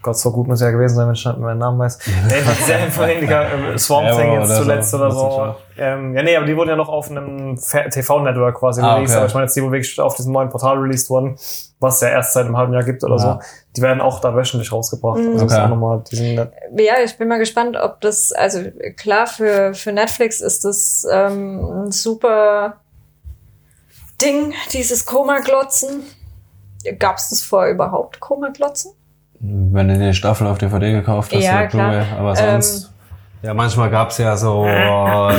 [0.00, 1.98] Gott, so gut muss ja gewesen sein, wenn ich nicht meinen Namen weiß.
[2.30, 4.62] Jedenfalls Serienverhältniger, äh, Swamp Arrow Thing jetzt oder so.
[4.62, 5.54] zuletzt oder ist so.
[5.76, 9.10] Ähm, ja, nee, aber die wurden ja noch auf einem TV-Network quasi Ah, released.
[9.14, 9.18] okay.
[9.18, 11.36] Aber ich meine jetzt die, wo wirklich auf diesem neuen Portal released wurden,
[11.80, 13.18] was es ja erst seit einem halben Jahr gibt oder Ja.
[13.18, 13.38] so.
[13.76, 15.18] Die werden auch da wöchentlich rausgebracht.
[15.18, 15.32] Mhm.
[15.32, 15.62] Also ist Okay.
[15.64, 16.02] auch nochmal.
[16.12, 18.60] Ja, ich bin mal gespannt, ob das, also
[18.96, 22.74] klar, für, für Netflix ist das ähm, ein super
[24.22, 26.02] Ding, dieses Koma-Glotzen.
[26.98, 28.92] Gab es das vorher überhaupt, Koma-Glotzen?
[29.40, 31.90] Wenn du die Staffel auf DVD gekauft hast, Ja, oder klar.
[31.90, 32.60] Blu-ray, aber Ähm.
[32.62, 32.92] sonst.
[33.42, 35.32] ja, manchmal gab's ja so, äh,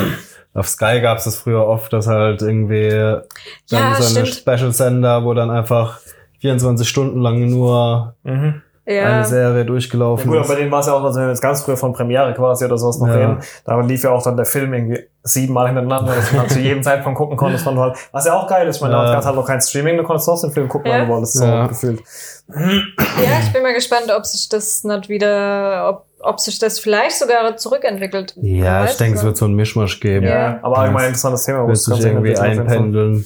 [0.53, 3.23] auf Sky gab's es früher oft, dass halt irgendwie dann
[3.69, 4.25] Ja, so eine.
[4.25, 5.99] Special-Sender, wo dann einfach
[6.39, 8.61] 24 Stunden lang nur Mhm.
[8.89, 9.05] Ja.
[9.17, 10.47] eine Serie Ja, durchgelaufen gut, aber ist.
[10.51, 12.65] bei denen war es ja auch, also wenn wir jetzt ganz früher von Premiere quasi
[12.65, 13.13] oder sowas noch Ja.
[13.13, 16.81] reden, da lief ja auch dann der Film irgendwie siebenmal hintereinander, dass dann zu jedem
[16.83, 19.23] Zeitpunkt gucken konntest, du halt, was ja auch geil ist, ich meine, Ja.
[19.23, 21.05] halt noch kein Streaming, du konntest trotzdem den Film gucken, Ja.
[21.05, 21.67] du wolltest, so Ja.
[21.67, 22.01] gefühlt.
[22.49, 27.17] ja, ich bin mal gespannt, ob sich das nicht wieder, ob, ob sich das vielleicht
[27.19, 28.33] sogar zurückentwickelt.
[28.41, 30.25] Ja, ich denke, es wird so ein Mischmasch geben.
[30.25, 30.57] Ja.
[30.63, 33.25] aber allgemein interessantes Thema, wo Wird es sich irgendwie einpendeln.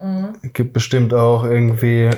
[0.00, 0.32] Mhm.
[0.52, 2.10] gibt bestimmt auch irgendwie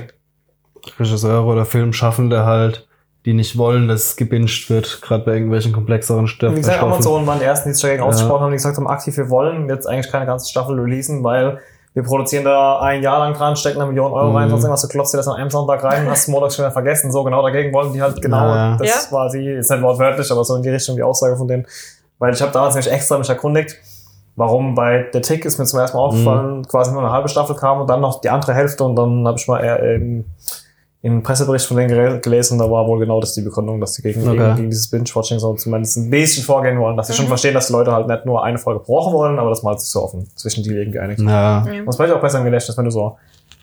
[0.99, 2.87] Regisseure oder Filmschaffende halt,
[3.25, 6.57] die nicht wollen, dass es gebinged wird, gerade bei irgendwelchen komplexeren Stoffen.
[6.57, 8.09] Wie gesagt, Amazon waren die ersten, die sich dagegen Ja.
[8.09, 11.59] ausgesprochen haben, die gesagt haben, aktiv, wir wollen jetzt eigentlich keine ganze Staffel releasen, weil
[11.95, 14.51] wir produzieren da ein Jahr lang dran, stecken eine Million Euro rein, Mhm.
[14.51, 16.65] sonst irgendwas, du klopfst dir das an einem Sonntag rein und hast es montags schon
[16.65, 17.11] wieder vergessen.
[17.11, 18.77] So genau dagegen wollen die halt genau, Ja.
[18.77, 19.13] das Ja.
[19.17, 21.67] war die, ist nicht wortwörtlich, aber so in die Richtung die Aussage von denen.
[22.21, 23.77] Weil ich habe damals nämlich extra mich erkundigt,
[24.37, 26.69] warum bei der Tick ist mir zum ersten Mal aufgefallen, Mhm.
[26.69, 29.37] quasi nur eine halbe Staffel kam und dann noch die andere Hälfte und dann habe
[29.39, 30.25] ich mal eher im,
[31.01, 34.21] im Pressebericht von denen gelesen, da war wohl genau das die Begründung, dass die gegen,
[34.27, 34.37] Okay.
[34.37, 37.29] gegen, gegen dieses Binge-Watching so zumindest ein bisschen vorgehen wollen, dass sie schon Mhm.
[37.31, 39.81] verstehen, dass die Leute halt nicht nur eine Folge Woche wollen, aber dass man halt
[39.81, 41.21] sich so offen zwischen die Wegen geeinigt.
[41.21, 41.65] Ja.
[41.65, 41.81] Ja.
[41.83, 43.17] Und es vielleicht auch besser im Gedächtnis, wenn du so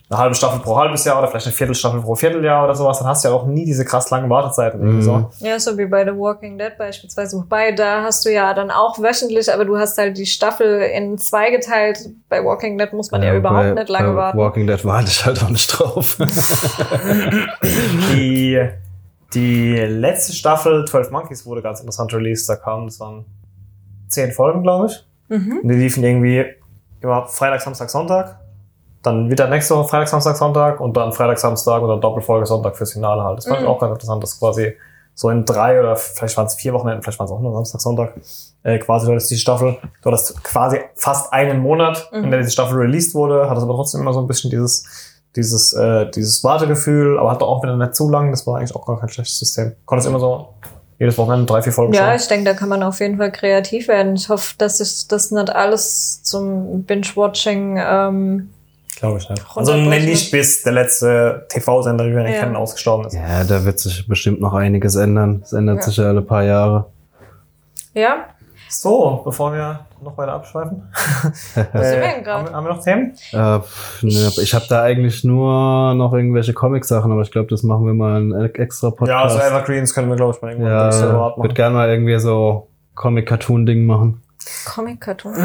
[0.08, 3.08] eine halbe Staffel pro halbes Jahr oder vielleicht eine Viertelstaffel pro Vierteljahr oder sowas, dann
[3.08, 4.80] hast du ja auch nie diese krass langen Wartezeiten.
[4.80, 5.30] irgendwie Mhm.
[5.40, 5.46] So.
[5.46, 7.38] Ja, so wie bei The Walking Dead beispielsweise.
[7.38, 11.18] Wobei, da hast du ja dann auch wöchentlich, aber du hast halt die Staffel in
[11.18, 11.98] zwei geteilt.
[12.30, 14.38] Bei Walking Dead muss man ja, überhaupt bei, nicht lange bei warten.
[14.38, 16.18] Walking Dead warte ich halt auch nicht drauf.
[18.14, 18.62] Die,
[19.34, 22.48] die letzte Staffel, 12 Monkeys, wurde ganz interessant released.
[22.48, 23.26] Da kamen, das waren
[24.08, 25.04] zehn Folgen, glaube ich.
[25.30, 25.62] Mhm.
[25.64, 26.46] Und die liefen irgendwie
[27.02, 28.45] immer Freitag, Samstag, Sonntag.
[29.06, 32.76] Dann wieder nächste Woche Freitag, Samstag, Sonntag und dann Freitag, Samstag und dann Doppelfolge Sonntag
[32.76, 33.38] fürs Finale halt.
[33.38, 33.72] Das fand ich Mhm.
[33.72, 34.74] auch ganz interessant, dass quasi
[35.14, 37.80] so in drei oder vielleicht waren es vier Wochenenden, vielleicht waren es auch nur Samstag,
[37.82, 38.14] Sonntag,
[38.64, 42.32] äh, quasi du hattest die Staffel, du hattest quasi fast einen Monat, in Mhm.
[42.32, 44.86] der diese Staffel released wurde, hattest aber trotzdem immer so ein bisschen dieses,
[45.36, 48.86] dieses, äh, dieses Wartegefühl, aber hatte auch wieder nicht zu lang, das war eigentlich auch
[48.86, 49.74] gar kein schlechtes System.
[49.86, 50.50] Konntest immer so
[51.00, 52.16] jedes Wochenende drei, vier Folgen Ja, schauen.
[52.16, 54.16] ich denke, da kann man auf jeden Fall kreativ werden.
[54.16, 58.50] Ich hoffe, dass sich das nicht alles zum Binge-Watching ähm,
[59.06, 59.42] Glaube ich nicht.
[59.56, 59.90] Also Runterbrechen.
[59.90, 62.40] nenn nicht bis der letzte TV-Sender, wie wir Ja.
[62.40, 63.14] kennen, ausgestorben ist.
[63.14, 65.42] ja, da wird sich bestimmt noch einiges ändern.
[65.44, 65.82] Es ändert Ja.
[65.84, 66.86] sich ja alle paar Jahre.
[67.94, 68.26] Ja,
[68.68, 70.84] So, bevor wir noch weiter abschweifen.
[71.56, 73.14] wir denn haben, wir- haben wir noch Themen?
[73.32, 77.86] Äh, ne, ich habe da eigentlich nur noch irgendwelche Comic-Sachen, aber ich glaube, das machen
[77.86, 79.52] wir mal einen extra Ja, also Podcast.
[79.52, 81.42] Evergreens können wir, glaube ich, mal irgendwann Ja, ich machen.
[81.44, 84.22] würde gerne mal irgendwie so Comic-Cartoon-Ding machen.
[84.66, 85.36] Comic-Cartoon.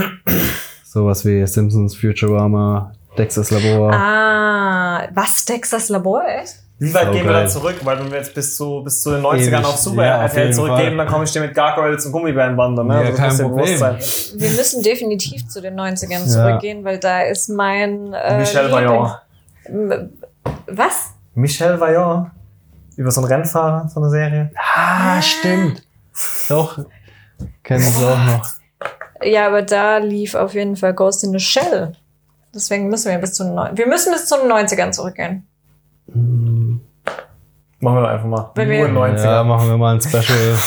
[0.84, 3.92] Sowas wie Simpsons, Futurama, Dexter's Labor.
[3.92, 5.44] Ah, was?
[5.44, 6.54] Dexters Labor, echt?
[6.78, 7.42] Wie weit So gehen wir geil.
[7.42, 7.76] dann zurück?
[7.82, 9.64] Weil wenn wir jetzt bis zu, bis zu den 90ern Ewig.
[9.66, 10.96] auf Super Ja, auf RTL zurückgehen, Fall.
[10.96, 12.84] dann komme ich dir mit Gargoyles und Gummibärenbande.
[12.84, 12.94] Ne?
[12.94, 13.80] Ja, Also kein Problem.
[13.80, 16.26] Wir müssen definitiv zu den 90ern Ja.
[16.26, 19.18] zurückgehen, weil da ist mein äh, Michel Vaillant.
[20.68, 21.10] Was?
[21.34, 22.30] Michel Vaillant.
[22.96, 24.50] Über so einen Rennfahrer, so eine Serie.
[24.76, 25.82] Ah, stimmt.
[26.48, 26.78] Doch.
[27.62, 28.46] Kennen Sie auch noch.
[29.22, 31.92] Ja, aber da lief auf jeden Fall Ghost in the Shell.
[32.54, 35.46] Deswegen müssen wir bis zu den Neun- Wir müssen bis zu den 90ern zurückgehen.
[37.82, 38.50] Machen wir doch einfach mal.
[38.54, 39.24] Wenn Nur wir- 90er.
[39.24, 40.24] Ja, machen wir mal ein Special.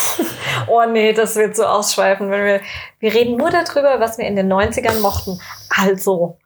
[0.68, 2.62] Oh nee, das wird so ausschweifen, wenn wir.
[3.00, 5.38] Wir reden nur darüber, was wir in den 90ern mochten.
[5.70, 6.38] Also,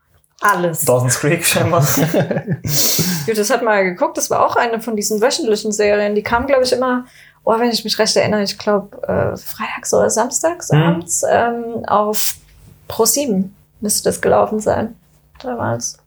[0.41, 0.81] alles.
[0.85, 1.81] Dawson's Creek scheinbar.
[3.25, 6.15] Gut, das hat mal geguckt, das war auch eine von diesen wöchentlichen Serien.
[6.15, 7.05] Die kam, glaube ich, immer,
[7.43, 10.81] oh, wenn ich mich recht erinnere, ich glaube, äh, freitags oder samstags Mhm.
[10.81, 12.35] abends ähm, auf
[12.88, 14.95] Pro 7 müsste das gelaufen sein.
[15.41, 15.97] Damals.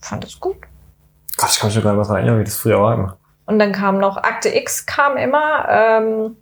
[0.00, 0.56] Fand das gut.
[1.36, 3.18] Gott, ich kann mich schon gar nicht mehr daran erinnern, wie das früher war.
[3.46, 5.66] Und dann kam noch Akte X, kam immer.
[5.68, 6.36] Ähm,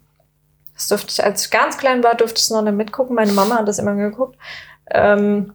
[0.74, 3.14] das durfte ich, als ich ganz klein war, durfte ich es noch nicht mitgucken.
[3.14, 4.36] Meine Mama hat das immer geguckt.
[4.90, 5.54] Ähm,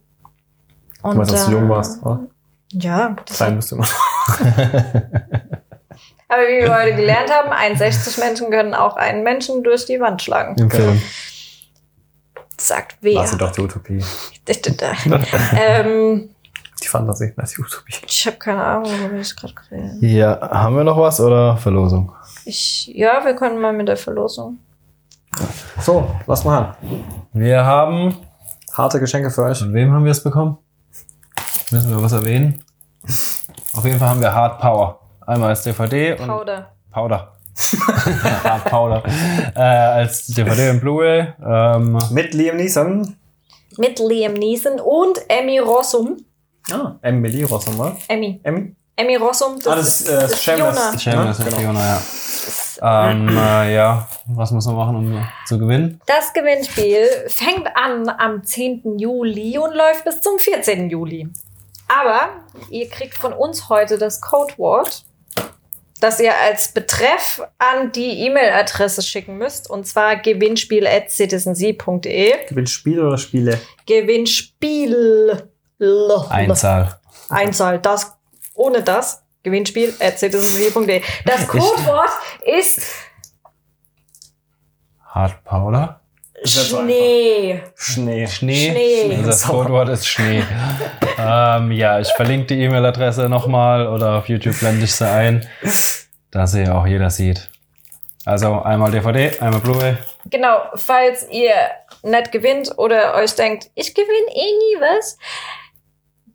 [1.02, 2.20] und, Du meinst, als du äh, jung warst, oder?
[2.70, 3.86] Ja, Klein bist du immer.
[6.28, 10.22] aber wie wir heute gelernt haben, 61 Menschen können auch einen Menschen durch die Wand
[10.22, 10.56] schlagen.
[10.58, 11.02] Im Film.
[12.62, 13.16] Sagt wer?
[13.16, 14.04] War sie doch die Utopie.
[15.60, 16.30] ähm,
[16.80, 17.94] Die Fantasie, das ist die Utopie.
[18.06, 20.06] ich habe keine Ahnung, worüber ich gerade rede.
[20.06, 22.12] Ja, haben wir noch was oder Verlosung?
[22.44, 24.58] Ich, ja, wir können mal mit der Verlosung.
[25.80, 26.74] So, lass mal an.
[27.32, 28.16] Wir haben.
[28.74, 29.58] Harte Geschenke für euch.
[29.58, 30.56] Von wem haben wir es bekommen?
[31.72, 32.62] Müssen wir was erwähnen?
[33.74, 35.00] Auf jeden Fall haben wir Hard Power.
[35.26, 36.72] Einmal als DVD und Powder.
[36.92, 37.32] Powder.
[38.44, 39.02] Hard Powder.
[39.54, 41.34] Äh, als DVD und Blu-ray.
[41.44, 43.16] Ähm, Mit Liam Neeson.
[43.78, 46.16] Mit Liam Neeson und Emmy Rossum.
[46.70, 47.96] Ah, Emily Rossum, oder?
[48.08, 48.40] Emmy.
[48.42, 48.74] Emmy?
[48.96, 50.76] Emmy Rossum, das, Ah, das ist, äh, das ist Shameless.
[50.78, 50.98] Fiona.
[50.98, 51.56] Shameless Ja, genau.
[51.58, 52.02] Fiona, ja.
[52.84, 56.00] Ähm, äh, ja, was muss man machen, um zu gewinnen?
[56.06, 58.98] Das Gewinnspiel fängt an am 10.
[58.98, 60.90] Juli und läuft bis zum 14.
[60.90, 61.28] Juli.
[61.88, 62.28] Aber
[62.70, 65.04] ihr kriegt von uns heute das Codewort,
[66.02, 72.48] das ihr als Betreff an die E-Mail-Adresse schicken müsst, und zwar gewinnspiel.citizensea.de.
[72.48, 73.60] Gewinnspiel oder Spiele?
[73.86, 75.48] Gewinnspiel.
[76.28, 76.98] Einzahl.
[77.28, 77.78] Einzahl.
[77.78, 78.18] Das,
[78.54, 79.22] ohne das.
[79.44, 81.02] Gewinnspiel.citizensea.de.
[81.24, 82.10] Das Codewort
[82.44, 82.82] ist
[85.06, 86.01] Hard Powder.
[86.44, 87.62] Schnee.
[87.74, 88.26] Schnee.
[88.26, 88.70] Schnee.
[88.70, 89.16] Schnee.
[89.16, 90.42] Also das Codewort ist Schnee.
[91.18, 95.46] ähm, ja, ich verlinke die E-Mail-Adresse nochmal oder auf YouTube blende ich sie ein,
[96.30, 97.48] dass sie auch jeder sieht.
[98.24, 99.96] Also einmal DVD, einmal Blu-ray.
[100.26, 101.54] Genau, falls ihr
[102.02, 105.18] nicht gewinnt oder euch denkt, ich gewinne eh nie was,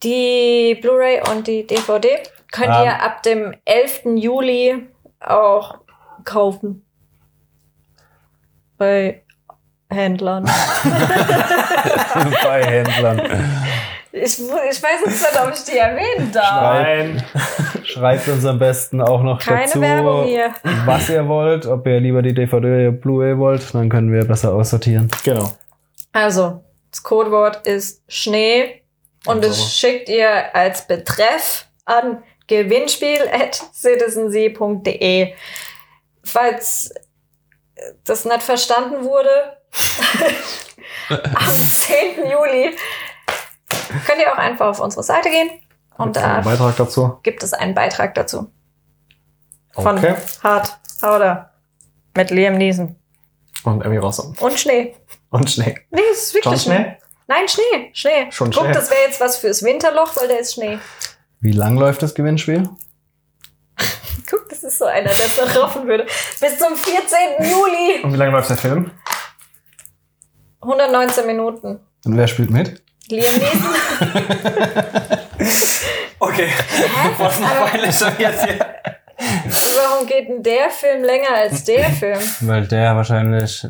[0.03, 2.19] die Blu-ray und die DVD
[2.51, 2.83] könnt Ähm.
[2.83, 4.01] ihr ab dem 11.
[4.15, 4.87] Juli
[5.19, 5.79] auch
[6.23, 6.85] kaufen.
[8.77, 9.23] Bei
[9.89, 10.45] Händlern.
[12.43, 13.21] bei Händlern.
[14.11, 16.61] Ich, ich weiß jetzt nicht, ob ich die erwähnen darf.
[16.81, 17.23] Nein.
[17.83, 20.51] Schreibt uns am besten auch noch Keine dazu, Werbung hier.
[20.85, 24.53] was ihr wollt, ob ihr lieber die DVD oder Blu-ray wollt, dann können wir besser
[24.53, 25.09] aussortieren.
[25.23, 25.51] Genau.
[26.13, 28.81] Also, das Codewort ist Schnee
[29.25, 29.67] und Und es so.
[29.67, 35.33] schickt ihr als Betreff an gewinnspiel.citizensee.de.
[36.23, 36.93] Falls
[38.03, 39.56] das nicht verstanden wurde,
[41.09, 42.30] am 10.
[42.30, 42.76] Juli
[44.05, 45.49] könnt ihr auch einfach auf unsere Seite gehen
[45.97, 47.20] und da Beitrag dazu.
[47.24, 48.51] gibt es einen Beitrag dazu.
[49.74, 50.15] Von Okay.
[50.43, 51.53] Hard Powder
[52.15, 52.95] mit Liam Neeson.
[53.63, 54.36] Und Emmy Rossum.
[54.39, 54.95] Und Schnee.
[55.30, 55.78] Und Schnee.
[55.91, 56.97] Nee, es ist wirklich Schnee?
[57.28, 58.32] Nein, Schnee, Schnee.
[58.32, 58.74] Schon Guck, Schnee.
[58.74, 60.80] das wäre jetzt was fürs Winterloch, weil der ist Schnee.
[61.41, 62.70] Wie lang läuft das Gewinnspiel?
[64.30, 66.05] Guck, das ist so einer, der es noch raufen würde.
[66.39, 67.18] Bis zum 14.
[67.51, 68.01] Juli.
[68.03, 68.91] Und wie lange läuft der Film?
[70.61, 71.79] 119 Minuten.
[72.05, 72.81] Und wer spielt mit?
[73.09, 73.75] Liam Neeson.
[76.19, 76.47] Okay.
[77.19, 77.39] Was
[77.87, 78.57] ist schon jetzt hier?
[79.19, 82.19] warum geht denn der Film länger als der Film?
[82.41, 83.67] Weil der wahrscheinlich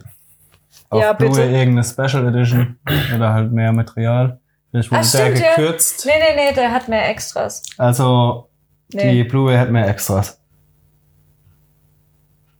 [0.89, 1.31] auf Ja, bitte.
[1.31, 2.79] Blu-ray irgendeine Special Edition
[3.15, 4.39] oder halt mehr Material.
[4.71, 5.55] Vielleicht wurde Ah, der stimmt, ja.
[5.55, 6.05] gekürzt.
[6.05, 7.63] Nee, nee, nee, der hat mehr Extras.
[7.77, 8.49] Also
[8.93, 9.23] die Nee.
[9.23, 10.39] Blu-ray hat mehr Extras.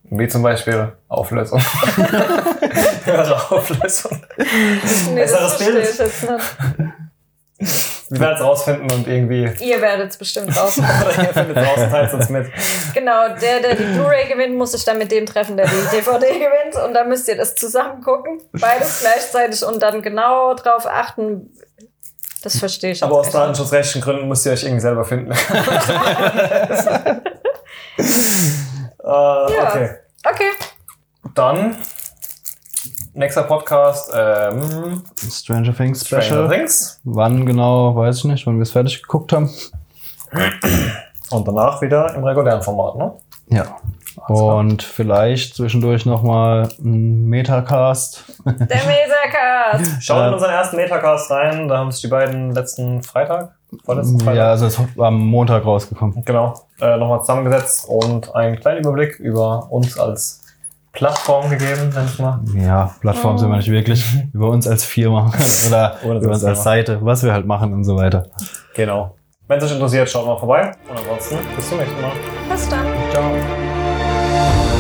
[0.04, 1.62] Wie zum Beispiel Auflösung.
[3.08, 4.22] Höhere Auflösung.
[4.38, 5.90] Nee, Besseres Bild.
[5.90, 6.56] ich jetzt nicht.
[8.10, 9.52] Wir werden es rausfinden und irgendwie.
[9.60, 10.78] Ihr werdet es bestimmt raus.
[10.78, 12.48] Oder ihr findet es raus und teilt uns mit.
[12.94, 16.28] Genau, der, der die Blu-ray gewinnt, muss sich dann mit dem treffen, der die DVD
[16.34, 16.76] gewinnt.
[16.86, 18.40] Und dann müsst ihr das zusammen gucken.
[18.54, 21.52] Beides gleichzeitig und dann genau drauf achten.
[22.44, 25.32] Das verstehe ich Aber aus datenschutzrechtlichen Gründen müsst ihr euch irgendwie selber finden.
[27.98, 28.02] äh,
[29.04, 29.90] Okay.
[30.24, 30.50] Okay.
[31.34, 31.76] Dann.
[33.18, 34.12] Nächster Podcast.
[34.16, 36.22] Ähm, Stranger Things Special.
[36.22, 37.02] Stranger Things.
[37.04, 39.50] Wann genau, weiß ich nicht, wann wir es fertig geguckt haben.
[41.32, 43.14] Und danach wieder im regulären Format, ne?
[43.50, 43.78] Ja.
[44.28, 48.24] Und vielleicht zwischendurch nochmal ein Metacast.
[48.46, 48.54] Der
[48.86, 50.04] Mesacast.
[50.04, 51.68] Schaut in unseren ersten Metacast rein.
[51.68, 55.66] Da haben sich die beiden letzten Freitag, vorletzten Freitag, Ja, also es ist am Montag
[55.66, 56.24] rausgekommen.
[56.24, 60.44] genau, äh, nochmal zusammengesetzt und einen kleinen Überblick über uns als
[60.98, 62.40] Plattform gegeben, nenn ich mal.
[62.56, 64.04] Ja, Plattform sind wir nicht wirklich.
[64.34, 65.32] Über uns als Firma
[65.68, 66.64] oder Oder über uns als.
[66.64, 68.26] Seite, was wir halt machen und so weiter.
[68.74, 69.16] Genau.
[69.48, 70.72] Wenn es euch interessiert, schaut mal vorbei.
[70.90, 72.12] Und ansonsten bis zum nächsten Mal.
[72.50, 72.88] Bis dann.
[73.12, 74.77] Ciao.